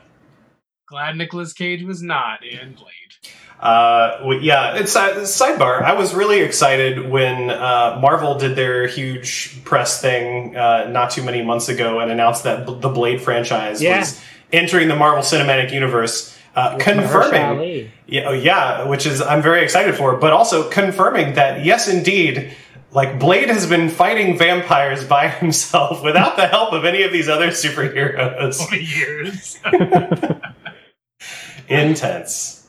[0.88, 3.32] Glad Nicolas Cage was not in Blade.
[3.60, 5.82] Uh, well, yeah, it's uh, sidebar.
[5.82, 11.22] I was really excited when uh, Marvel did their huge press thing uh, not too
[11.22, 13.98] many months ago and announced that b- the Blade franchise Yeah.
[13.98, 14.18] was
[14.50, 17.90] entering the Marvel Cinematic Universe, uh, confirming.
[18.06, 22.56] Yeah, oh, yeah, which is I'm very excited for, but also confirming that yes, indeed,
[22.92, 27.28] like Blade has been fighting vampires by himself without the help of any of these
[27.28, 28.58] other superheroes.
[28.68, 29.58] 20 years.
[31.68, 32.59] Intense.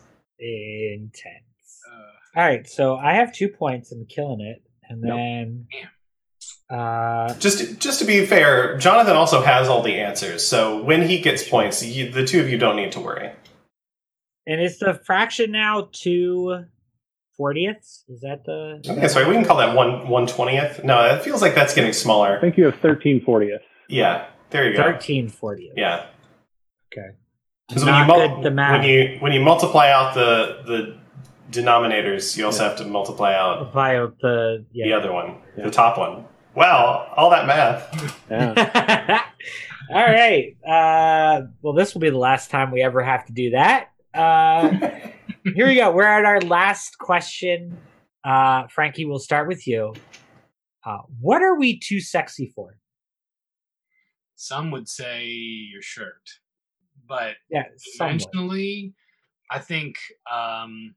[0.41, 1.80] Intense.
[1.91, 3.91] Uh, All right, so I have two points.
[3.91, 5.15] I'm killing it, and Yep.
[5.15, 5.67] then
[6.77, 11.19] uh, Just just to be fair, Jonathan also has all the answers, so when he
[11.19, 13.32] gets points, you, the two of you don't need to worry.
[14.47, 16.63] and is the fraction now two
[17.39, 18.04] fortieths?
[18.10, 18.82] Is that the?
[18.88, 20.84] Okay, sorry, we can call that one one twentieth.
[20.84, 22.38] No, it feels like that's getting smaller.
[22.38, 23.60] I think you have 13 40th.
[23.89, 24.84] Yeah, there you go.
[24.84, 25.73] thirteen fortieths.
[25.75, 26.06] Yeah,
[26.91, 27.10] Okay.
[27.74, 28.72] Because when you mul- good at the math.
[28.80, 30.98] when you when you multiply out the the
[31.52, 34.86] denominators, you also have to multiply out Via the yeah.
[34.86, 35.66] the other one, Yeah.
[35.66, 36.26] the top one.
[36.56, 38.16] Wow, all that math.
[38.30, 39.24] Yeah.
[39.90, 40.56] All right.
[40.66, 43.90] Uh, well, this will be the last time we ever have to do that.
[44.14, 44.70] Uh,
[45.56, 45.92] here we go.
[45.92, 47.78] We're at our last question.
[48.24, 49.94] Uh, Frankie, we'll start with you.
[50.86, 52.78] Uh, what are we too sexy for?
[54.36, 56.40] some would say your shirt,
[57.08, 58.20] but Yeah, somewhat.
[58.20, 58.94] conventionally,
[59.50, 59.96] I think
[60.32, 60.96] um,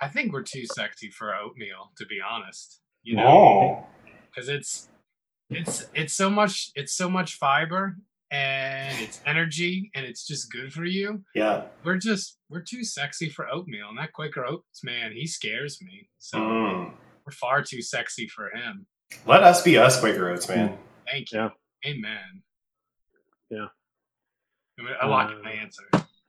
[0.00, 1.92] I think we're too sexy for oatmeal.
[1.98, 3.86] To be honest, you know, Oh,
[4.30, 4.88] because it's
[5.50, 7.96] it's it's so much it's so much fiber
[8.30, 11.22] and it's energy and it's just good for you.
[11.34, 11.64] yeah.
[11.84, 16.08] We're just we're too sexy for oatmeal, and that Quaker Oats man, he scares me.
[16.18, 16.92] So Mm.
[17.26, 18.86] we're far too sexy for him.
[19.26, 20.78] Let us be us, Quaker Oats, man.
[21.10, 21.38] Thank you.
[21.40, 21.48] Yeah.
[21.84, 22.42] Amen.
[23.50, 23.66] Yeah.
[24.82, 25.82] I, mean, I lock in Uh, my answer.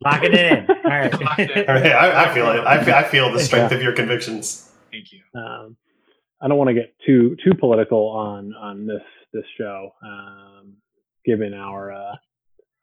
[0.03, 0.69] Locking it in.
[0.69, 1.13] All right.
[1.13, 1.27] In.
[1.69, 2.59] All right, I, I feel it.
[2.65, 4.69] I feel, I feel the strength of your convictions.
[4.91, 5.21] Thank you.
[5.39, 5.77] Um,
[6.41, 9.01] I don't want to get too too political on on this
[9.33, 10.73] this show, um,
[11.25, 12.15] given our uh,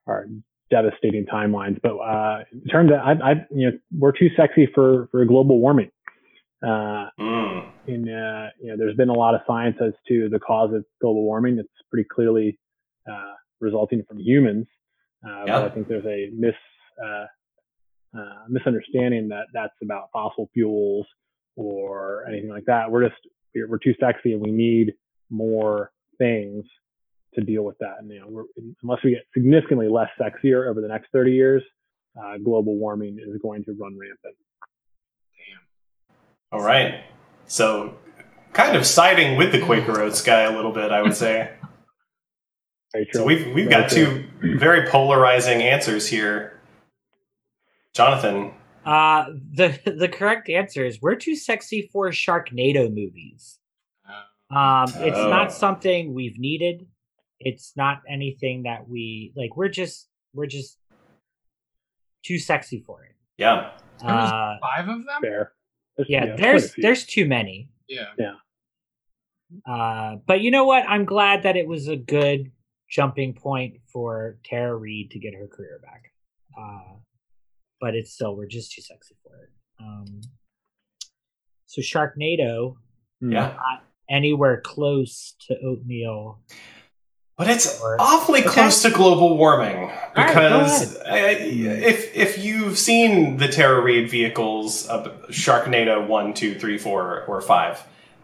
[0.06, 0.26] our
[0.70, 1.78] devastating timelines.
[1.82, 5.58] But uh, in terms of, I, I, you know, we're too sexy for for global
[5.60, 5.90] warming.
[6.62, 7.70] Uh, Mm.
[7.86, 10.84] in uh, you know, there's been a lot of science as to the cause of
[11.02, 11.58] global warming.
[11.58, 12.58] It's pretty clearly
[13.10, 14.66] uh, resulting from humans.
[15.24, 15.60] Uh, Yeah.
[15.60, 16.54] But I think there's a mis
[17.02, 17.26] uh,
[18.16, 21.06] uh, misunderstanding that that's about fossil fuels
[21.56, 22.90] or anything like that.
[22.90, 23.20] We're just
[23.54, 24.94] we're, we're too sexy, and we need
[25.30, 26.64] more things
[27.34, 27.96] to deal with that.
[28.00, 28.44] And you know, we're,
[28.82, 31.62] unless we get significantly less sexier over the next 30 years,
[32.20, 34.34] uh, global warming is going to run rampant.
[35.36, 36.58] Damn.
[36.58, 37.04] All right.
[37.46, 37.96] So,
[38.52, 41.52] kind of siding with the Quaker Oats guy a little bit, I would say.
[42.92, 46.60] Very So we've we've Very got two very polarizing answers here.
[47.94, 48.52] Jonathan,
[48.84, 53.58] Uh, the the correct answer is we're too sexy for Sharknado movies.
[54.50, 55.30] Um, it's Oh.
[55.30, 56.88] not something we've needed.
[57.38, 59.56] It's not anything that we like.
[59.56, 60.78] We're just we're just
[62.24, 63.14] too sexy for it.
[63.38, 63.72] yeah,
[64.02, 65.22] Uh, five of them.
[65.22, 65.52] fair.
[65.96, 67.68] There's- yeah, quite a there's there's too many.
[67.88, 68.12] Yeah.
[68.18, 68.34] Yeah.
[69.66, 70.84] Uh, but you know what?
[70.88, 72.50] I'm glad that it was a good
[72.90, 76.02] jumping point for Tara Reid to get her career back.
[76.58, 76.96] Uh,
[77.80, 79.50] but it's still we're just too sexy for it.
[79.80, 80.20] Um,
[81.66, 82.76] so Sharknado
[83.20, 83.32] Hmm.
[83.32, 83.56] yeah.
[84.08, 86.40] anywhere close to oatmeal.
[87.36, 88.48] But it's Or- awfully Okay.
[88.50, 95.06] close to global warming because uh, if if you've seen the Tara Reid vehicles of
[95.30, 97.82] Sharknado one, two, three, four, or five,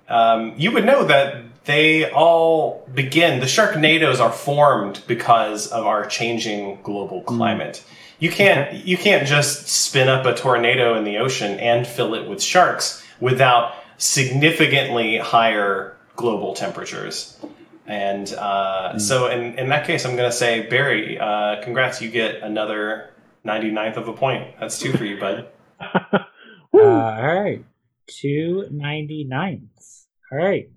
[0.08, 3.40] um, you would know that they all begin.
[3.40, 7.84] The Sharknados are formed because of our changing global climate.
[8.18, 12.28] You can't you can't just spin up a tornado in the ocean and fill it
[12.28, 17.38] with sharks without significantly higher global temperatures.
[17.86, 22.10] And uh, so, in, in that case, I'm going to say, Barry, uh, congrats, you
[22.10, 23.10] get another
[23.44, 24.54] 99th of a point.
[24.58, 25.48] That's two for you, bud.
[25.78, 26.18] Uh,
[26.72, 26.82] Woo.
[26.82, 27.64] all right,
[28.06, 30.08] two ninety nines.
[30.32, 30.68] All right,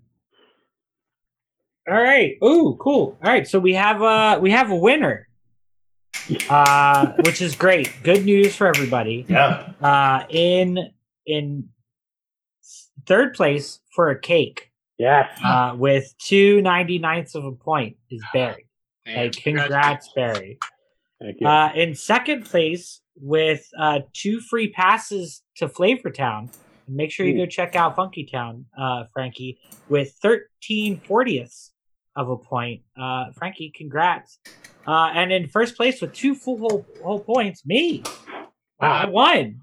[1.89, 2.37] all right.
[2.43, 3.17] Ooh, cool.
[3.23, 5.27] All right, so we have a we have a winner,
[6.49, 7.91] uh, which is great.
[8.03, 9.25] Good news for everybody.
[9.27, 9.71] Yeah.
[9.81, 10.91] Uh, in
[11.25, 11.69] in
[13.07, 15.29] third place for a cake yes.
[15.43, 18.67] uh, with two ninety ninths of a point is Barry.
[19.05, 19.15] Damn.
[19.15, 20.59] Hey, congrats, Barry.
[21.19, 21.47] Thank you.
[21.47, 26.53] Uh, in second place with uh, two free passes to Flavortown.
[26.87, 31.71] And make sure you go check out Funky Town, uh, Frankie, with 13 40ths
[32.15, 32.81] of a point.
[32.99, 34.39] Uh, Frankie, congrats.
[34.87, 38.03] Uh, and in first place with two full whole, whole points, me.
[38.79, 39.61] Wow, I won.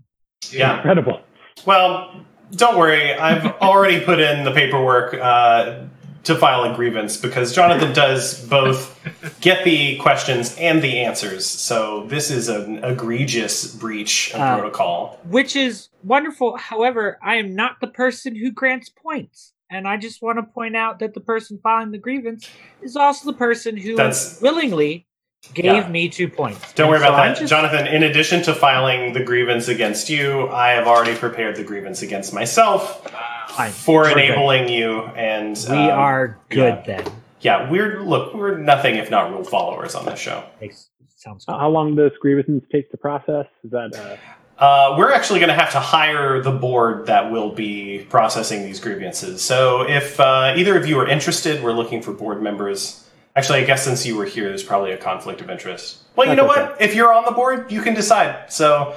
[0.50, 0.76] Yeah.
[0.76, 1.20] Incredible.
[1.64, 3.12] Well, don't worry.
[3.14, 5.80] I've already put in the paperwork uh,
[6.24, 8.98] to file a grievance because Jonathan does both
[9.40, 11.46] get the questions and the answers.
[11.46, 15.20] So this is an egregious breach of Uh, protocol.
[15.24, 16.56] which is wonderful.
[16.56, 19.52] However, I am not the person who grants points.
[19.70, 22.48] And I just want to point out that the person filing the grievance
[22.83, 25.07] is also the person who That's- willingly
[25.55, 25.88] gave Yeah.
[25.88, 26.72] me two points.
[26.74, 27.87] Don't worry so about I'm that, just- Jonathan.
[27.87, 32.33] In addition to filing the grievance against you, I have already prepared the grievance against
[32.33, 33.09] myself
[33.50, 33.70] Fine.
[33.72, 34.24] for We're good.
[34.24, 35.02] enabling you.
[35.16, 36.96] And We um, are good yeah.
[37.02, 37.12] then.
[37.40, 40.44] Yeah, we're look, we're nothing if not rule followers on this show.
[40.61, 41.61] Makes, sounds How good.
[41.61, 43.46] how long does grievances take to process?
[43.64, 44.16] Is that uh,
[44.59, 48.81] Uh, we're actually going to have to hire the board that will be processing these
[48.81, 49.42] grievances.
[49.42, 53.07] So if uh, either of you are interested, we're looking for board members.
[53.35, 55.99] Actually, I guess since you were here, there's probably a conflict of interest.
[56.16, 56.62] Well, you That's know okay.
[56.73, 56.81] what?
[56.81, 58.51] If you're on the board, you can decide.
[58.51, 58.95] So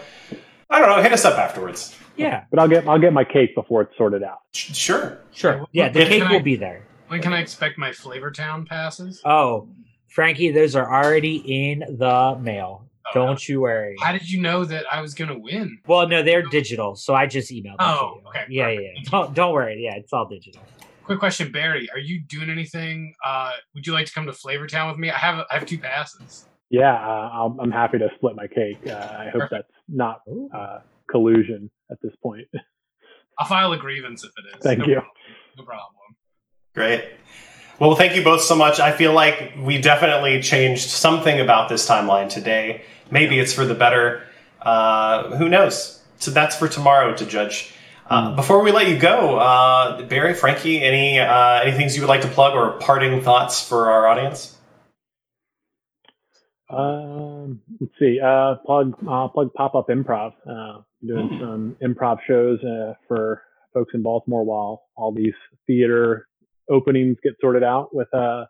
[0.69, 1.01] I don't know.
[1.01, 1.93] Hit us up afterwards.
[2.15, 4.39] Yeah, But I'll get I'll get my cake before it's sorted out.
[4.53, 5.19] Sh- Sure.
[5.31, 5.65] sure.
[5.71, 6.83] Yeah, the If cake I- will be there.
[7.07, 9.21] When can I expect my Flavor Town passes?
[9.25, 9.67] Oh,
[10.09, 12.88] Frankie, those are already in the mail.
[13.11, 13.95] Oh, Don't you worry.
[14.01, 15.79] How did you know that I was going to win?
[15.87, 17.81] Well, no, they're digital, so I just emailed them.
[17.81, 18.27] Oh, to you.
[18.29, 18.97] okay, Yeah, yeah, perfect.
[19.05, 19.09] yeah.
[19.11, 19.81] Don't, don't worry.
[19.83, 20.61] Yeah, it's all digital.
[21.03, 21.89] Quick question, Barry.
[21.91, 23.15] Are you doing anything?
[23.25, 25.09] Uh, would you like to come to Flavortown with me?
[25.09, 26.45] I have I have two passes.
[26.69, 28.77] Yeah, uh, I'll, I'm happy to split my cake.
[28.85, 29.51] Uh, I hope Perfect.
[29.51, 30.19] that's not
[30.53, 32.47] uh, collusion at this point.
[33.39, 34.61] I'll file a grievance if it is.
[34.63, 34.93] Thank No you.
[34.95, 35.13] problem.
[35.57, 35.95] No problem.
[36.75, 37.05] Great.
[37.79, 38.79] Well, thank you both so much.
[38.79, 42.83] I feel like we definitely changed something about this timeline today.
[43.11, 44.23] Maybe it's for the better.
[44.61, 46.01] Uh, who knows?
[46.17, 47.73] So that's for tomorrow to judge.
[48.09, 52.09] Uh, Before we let you go, uh, Barry, Frankie, any uh, any things you would
[52.09, 54.55] like to plug or parting thoughts for our audience?
[56.69, 58.19] Um, let's see.
[58.19, 60.33] Uh, plug uh, plug pop up improv.
[60.47, 61.39] Uh, doing Hmm.
[61.39, 63.41] some improv shows uh, for
[63.73, 65.33] folks in Baltimore while all these
[65.67, 66.27] theater
[66.69, 68.45] openings get sorted out with uh,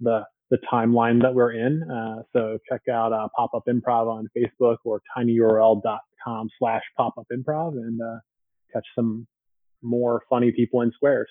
[0.00, 1.82] the the timeline that we're in.
[1.90, 7.26] Uh, so check out uh, pop up improv on Facebook or tinyurl.com slash pop up
[7.32, 8.18] improv and uh,
[8.72, 9.26] catch some
[9.82, 11.28] more funny people in squares.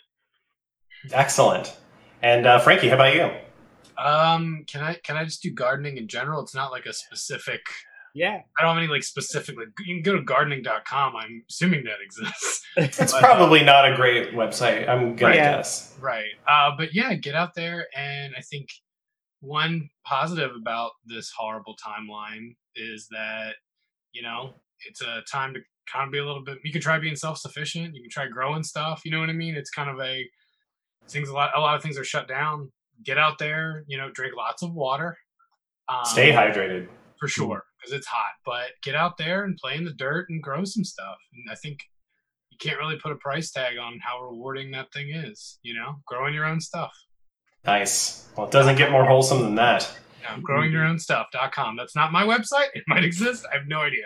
[1.14, 1.78] Excellent.
[2.24, 3.30] And uh, Frankie, how about you?
[4.04, 6.42] Um, can I can I just do gardening in general?
[6.42, 7.62] It's not like a specific.
[8.14, 8.42] Yeah.
[8.60, 9.56] I don't have any like specific.
[9.58, 11.16] Like you can go to gardening.com.
[11.16, 12.58] I'm assuming that exists.
[12.78, 14.88] It's But, probably not a great website.
[14.88, 15.58] I'm gonna Yeah.
[15.58, 15.96] guess.
[16.00, 16.32] Right.
[16.48, 17.88] Uh, but yeah, get out there.
[17.96, 18.70] And I think
[19.42, 23.56] one positive about this horrible timeline is that,
[24.14, 24.54] you know,
[24.88, 25.60] it's a time to
[25.92, 27.96] kind of be a little bit, you can try being self sufficient.
[27.96, 29.02] You can try growing stuff.
[29.04, 29.56] You know what I mean?
[29.56, 30.26] It's kind of a,
[31.08, 32.72] things, a lot, a lot of things are shut down.
[33.04, 35.18] Get out there, you know, drink lots of water.
[35.90, 36.88] Um, Stay hydrated.
[37.20, 38.34] for sure because it's hot.
[38.46, 41.18] But get out there and play in the dirt and grow some stuff.
[41.34, 41.80] And I think
[42.52, 45.60] you can't really put a price tag on how rewarding that thing is.
[45.64, 46.94] You know, growing your own stuff.
[47.66, 48.28] Nice.
[48.36, 49.90] Well, it doesn't get more wholesome than that.
[50.22, 51.76] Yeah, growing your own stuff.com.
[51.76, 52.68] That's not my website.
[52.74, 53.46] It might exist.
[53.52, 54.06] I have no idea.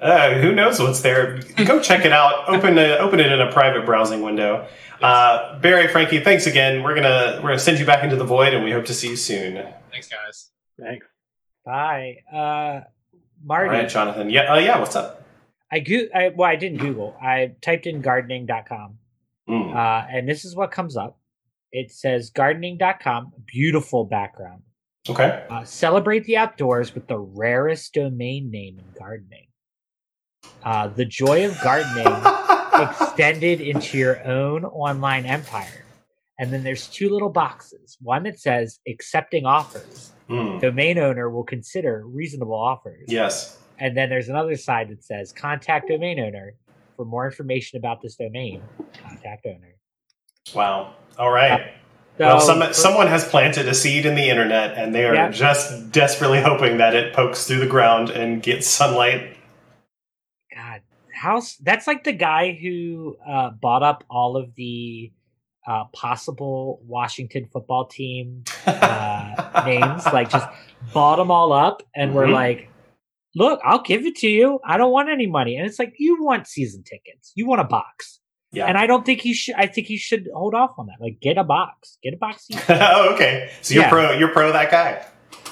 [0.00, 1.40] Uh, who knows what's there?
[1.64, 2.48] Go check it out.
[2.48, 4.66] Open a, open it in a private browsing window.
[5.00, 6.82] Uh, Barry, Frankie, thanks again.
[6.82, 9.08] We're gonna we're gonna send you back into the void, and we hope to see
[9.10, 9.54] you soon.
[9.90, 10.50] Thanks, guys.
[10.78, 11.06] Thanks.
[11.64, 12.16] Bye.
[12.32, 12.82] Uh, All
[13.42, 14.28] Marty, right, Jonathan.
[14.28, 14.78] Yeah, uh, yeah.
[14.78, 15.26] What's up?
[15.72, 16.02] I go.
[16.14, 17.16] I, well, I didn't Google.
[17.22, 18.98] I typed in gardening.com,
[19.48, 19.74] Mm.
[19.74, 21.18] uh, and this is what comes up.
[21.72, 24.62] It says gardening.com, beautiful background.
[25.08, 25.44] Okay.
[25.48, 29.46] Uh, celebrate the outdoors with the rarest domain name in gardening.
[30.62, 32.06] Uh, the joy of gardening
[32.88, 35.84] extended into your own online empire.
[36.38, 37.98] And then there's two little boxes.
[38.00, 40.12] One that says accepting offers.
[40.28, 40.60] Mm.
[40.60, 43.04] Domain owner will consider reasonable offers.
[43.08, 43.58] Yes.
[43.78, 46.54] And then there's another side that says contact domain owner
[46.96, 48.62] for more information about this domain.
[49.02, 49.76] Contact owner.
[50.54, 50.94] Wow.
[51.18, 51.72] All right.
[52.18, 55.30] So, well, some, someone has planted a seed in the internet, and they are Yeah.
[55.30, 59.36] just desperately hoping that it pokes through the ground and gets sunlight.
[60.54, 60.82] God,
[61.14, 65.12] how's that's like the guy who uh, bought up all of the
[65.66, 70.48] uh, possible Washington football team uh, names, like just
[70.92, 72.32] bought them all up, and we're Mhm.
[72.32, 72.68] like,
[73.34, 74.58] "Look, I'll give it to you.
[74.64, 77.64] I don't want any money." And it's like, you want season tickets, you want a
[77.64, 78.19] box,
[78.52, 78.66] Yeah.
[78.66, 79.54] and I don't think he should.
[79.56, 80.96] I think he should hold off on that.
[81.00, 82.48] Like, get a box, get a box.
[82.68, 83.50] oh, okay.
[83.62, 83.88] So you're Yeah.
[83.90, 84.12] pro.
[84.12, 85.06] You're pro that guy.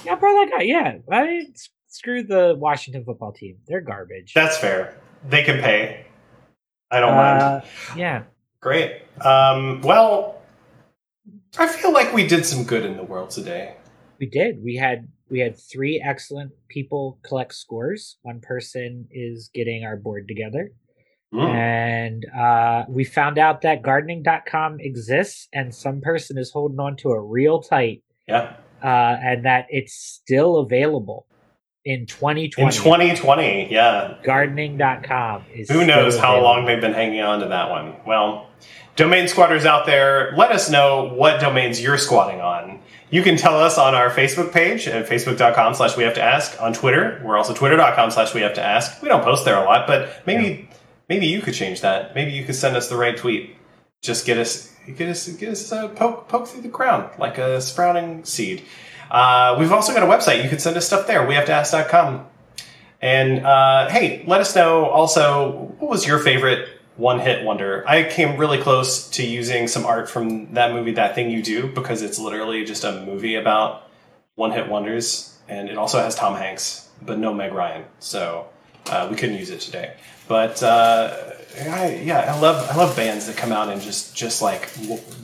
[0.04, 0.62] yeah, pro that guy.
[0.64, 1.46] Yeah, I
[1.86, 3.58] screw the Washington football team.
[3.68, 4.32] They're garbage.
[4.34, 4.94] That's fair.
[5.28, 6.06] They can pay.
[6.90, 7.42] I don't mind.
[7.42, 7.60] Uh,
[7.96, 8.22] yeah.
[8.60, 9.02] Great.
[9.20, 10.40] Um, well,
[11.58, 13.76] I feel like we did some good in the world today.
[14.18, 14.62] We did.
[14.62, 18.16] We had we had three excellent people collect scores.
[18.22, 20.70] One person is getting our board together.
[21.32, 21.54] Mm.
[21.54, 27.12] And uh, we found out that gardening.com exists and some person is holding on to
[27.12, 28.02] it real tight.
[28.26, 28.56] Yeah.
[28.82, 31.26] uh, and that it's still available
[31.84, 32.66] in 2020.
[32.66, 34.16] In 2020, yeah.
[34.22, 35.70] Gardening.com is.
[35.70, 36.42] Who knows how available.
[36.42, 37.94] long they've been hanging on to that one?
[38.06, 38.48] Well,
[38.96, 42.80] domain squatters out there, let us know what domains you're squatting on.
[43.10, 46.60] You can tell us on our Facebook page at facebook.com slash we have to ask.
[46.60, 49.00] On Twitter, we're also twitter.com slash we have to ask.
[49.02, 50.68] We don't post there a lot, but maybe
[51.08, 52.14] maybe you could change that.
[52.14, 53.56] Maybe you could send us the right tweet.
[54.02, 57.60] Just get us get us get us uh, poke poke through the ground like a
[57.60, 58.64] sprouting seed.
[59.10, 60.42] Uh, we've also got a website.
[60.42, 61.26] You can send us stuff there.
[61.26, 62.26] We have to ask.com.
[63.00, 67.84] And uh, hey, let us know also what was your favorite one hit wonder?
[67.86, 71.68] I came really close to using some art from that movie, That Thing You Do,
[71.68, 73.88] because it's literally just a movie about
[74.34, 75.38] one hit wonders.
[75.48, 77.84] And it also has Tom Hanks, but no Meg Ryan.
[78.00, 78.48] So
[78.86, 79.94] uh, we couldn't use it today.
[80.28, 81.16] But uh,
[81.58, 84.70] I, yeah, I love I love bands that come out and just just like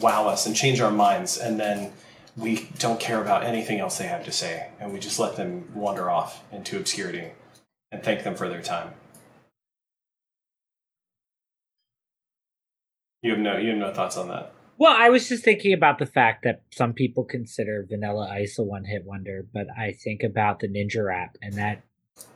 [0.01, 1.93] wow us and change our minds, and then
[2.37, 5.69] we don't care about anything else they have to say, and we just let them
[5.75, 7.31] wander off into obscurity
[7.93, 8.93] and thank them for their time.
[13.23, 14.53] You have no you have no thoughts on that.
[14.77, 18.65] Well, I was just thinking about the fact that some people consider Vanilla Ice a
[18.65, 21.85] one-hit wonder, but I think about the Ninja Rap, and that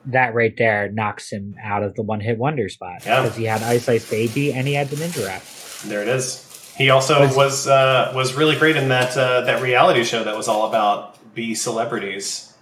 [0.06, 3.22] that right there knocks him out of the one-hit wonder spot Yeah.
[3.22, 5.42] because he had Ice Ice Baby and he had the Ninja Rap.
[5.88, 6.44] There it is.
[6.76, 10.36] He also Was- was uh, was really great in that uh, that reality show that
[10.36, 12.54] was all about B celebrities.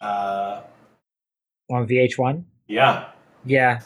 [0.00, 0.60] Uh,
[1.70, 2.44] on VH1.
[2.68, 3.06] yeah,
[3.44, 3.80] Yeah,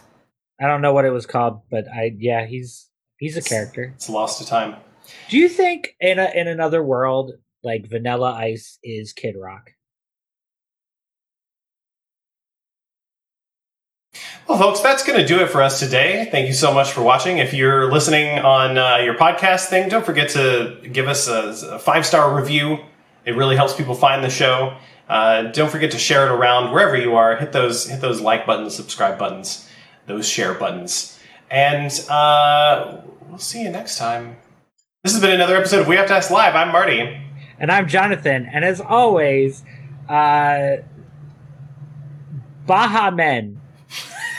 [0.60, 2.88] I don't know what it was called, but I yeah he's
[3.18, 3.92] he's a character.
[3.94, 4.76] it's lost to time.
[5.28, 7.32] Do you think in a in another world
[7.62, 9.70] like Vanilla Ice is Kid Rock?
[14.50, 16.26] Well, folks, that's going to do it for us today.
[16.28, 17.38] Thank you so much for watching.
[17.38, 21.78] If you're listening on uh, your podcast thing, don't forget to give us a, a
[21.78, 22.80] five star review.
[23.24, 24.76] It really helps people find the show.
[25.08, 27.36] Uh, don't forget to share it around wherever you are.
[27.36, 29.68] Hit those hit those like buttons, subscribe buttons,
[30.06, 31.16] those share buttons,
[31.48, 34.36] and uh, we'll see you next time.
[35.04, 36.56] This has been another episode of We Have to Ask Live.
[36.56, 37.20] I'm Marty.
[37.60, 39.62] And I'm Jonathan, and as always,
[40.08, 40.78] uh,
[42.66, 43.60] Baha Men.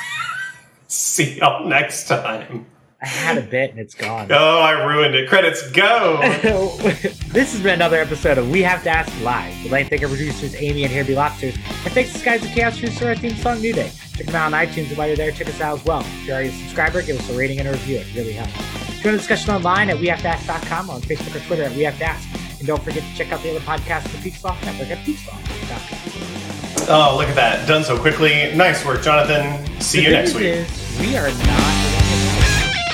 [0.92, 2.66] See y'all next time.
[3.02, 4.28] I had a bit and it's gone.
[4.32, 5.30] Oh, I ruined it.
[5.30, 6.20] Credits go.
[6.22, 9.56] this has been another episode of We Have to Ask Live.
[9.64, 11.56] We'd like to thank our producers, Amy and Here Be Lobsters.
[11.56, 13.90] And thanks to Skies of Chaos for our theme song, New Day.
[14.18, 16.02] Check them out on iTunes, and while you're there, check us out as well.
[16.02, 18.00] If you're already a subscriber, give us a rating and a review.
[18.00, 18.54] It really helps.
[19.02, 22.04] Join the discussion online at WeHaveToAsk.com or on Facebook or Twitter at We Have to
[22.06, 22.28] Ask.
[22.60, 24.98] And don't forget to check out the other podcasts of the Peak Sloth Network at
[25.06, 26.88] peaksloth.com.
[26.90, 27.68] Oh, look at that.
[27.68, 28.54] Done so quickly.
[28.56, 29.66] Nice work, Jonathan.
[29.82, 30.44] See The you next week.
[30.46, 32.92] is we are not.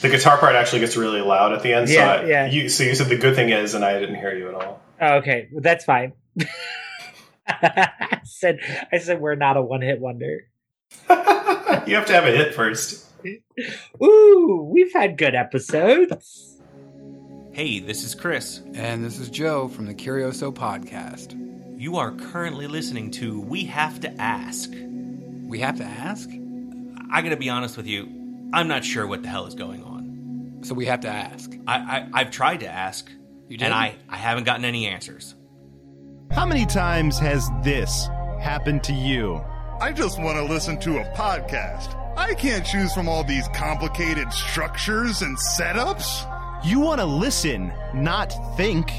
[0.00, 1.88] The guitar part actually gets really loud at the end.
[1.88, 2.46] Yeah, so I- yeah.
[2.46, 4.82] You, so you said the good thing is, and I didn't hear you at all.
[5.00, 6.12] Oh, okay, well, that's fine.
[7.46, 8.58] I said
[8.92, 10.48] I said we're not a one hit wonder.
[11.10, 13.06] you have to have a hit first.
[14.02, 16.58] Ooh, we've had good episodes.
[17.52, 18.60] Hey, this is Chris.
[18.74, 21.32] And this is Joe from the Curioso Podcast.
[21.84, 24.72] You are currently listening to We Have to Ask.
[24.72, 26.30] We have to ask?
[27.12, 30.60] I gotta be honest with you, I'm not sure what the hell is going on.
[30.62, 31.52] So we have to ask.
[31.66, 33.10] I, I, I've tried to ask,
[33.50, 35.34] You and I, I haven't gotten any answers.
[36.30, 38.06] How many times has this
[38.40, 39.44] happened to you?
[39.78, 41.94] I just want to listen to a podcast.
[42.16, 46.64] I can't choose from all these complicated structures and setups.
[46.64, 48.90] You want to listen, not think.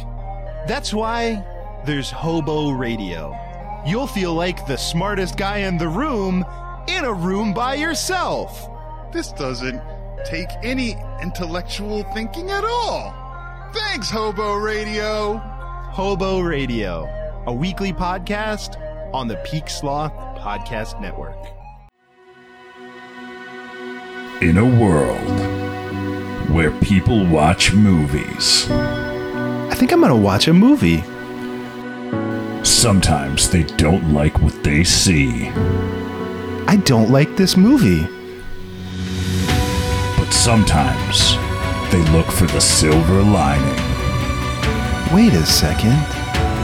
[0.67, 1.43] That's why
[1.85, 3.35] there's Hobo Radio.
[3.85, 6.43] You'll feel like the smartest guy in the room
[6.87, 8.67] in a room by yourself.
[9.13, 9.81] This doesn't
[10.25, 13.13] take any intellectual thinking at all.
[13.73, 15.37] Thanks, Hobo Radio.
[15.37, 17.07] Hobo Radio,
[17.45, 18.81] a weekly podcast
[19.13, 21.37] on the Peak Sloth Podcast Network.
[24.41, 31.03] In a world where people watch movies, I think I'm going to watch a movie.
[32.65, 35.49] Sometimes they don't like what they see,
[36.67, 38.07] I don't like this movie.
[40.17, 41.35] but sometimes
[41.91, 43.75] they look for the silver lining.
[45.13, 45.95] Wait a second.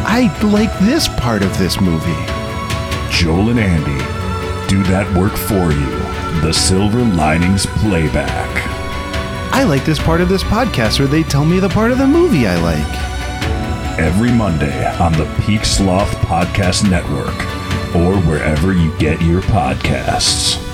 [0.04, 2.26] I like this part of this movie.
[3.12, 4.04] Joel and Andy
[4.68, 6.42] do that work for you.
[6.42, 8.50] The Silver Linings Playback.
[9.54, 12.08] I like this part of this podcast where they tell me the part of the
[12.08, 13.11] movie I like.
[14.02, 17.36] Every Monday on the Peak Sloth Podcast Network
[17.96, 20.71] or wherever you get your podcasts.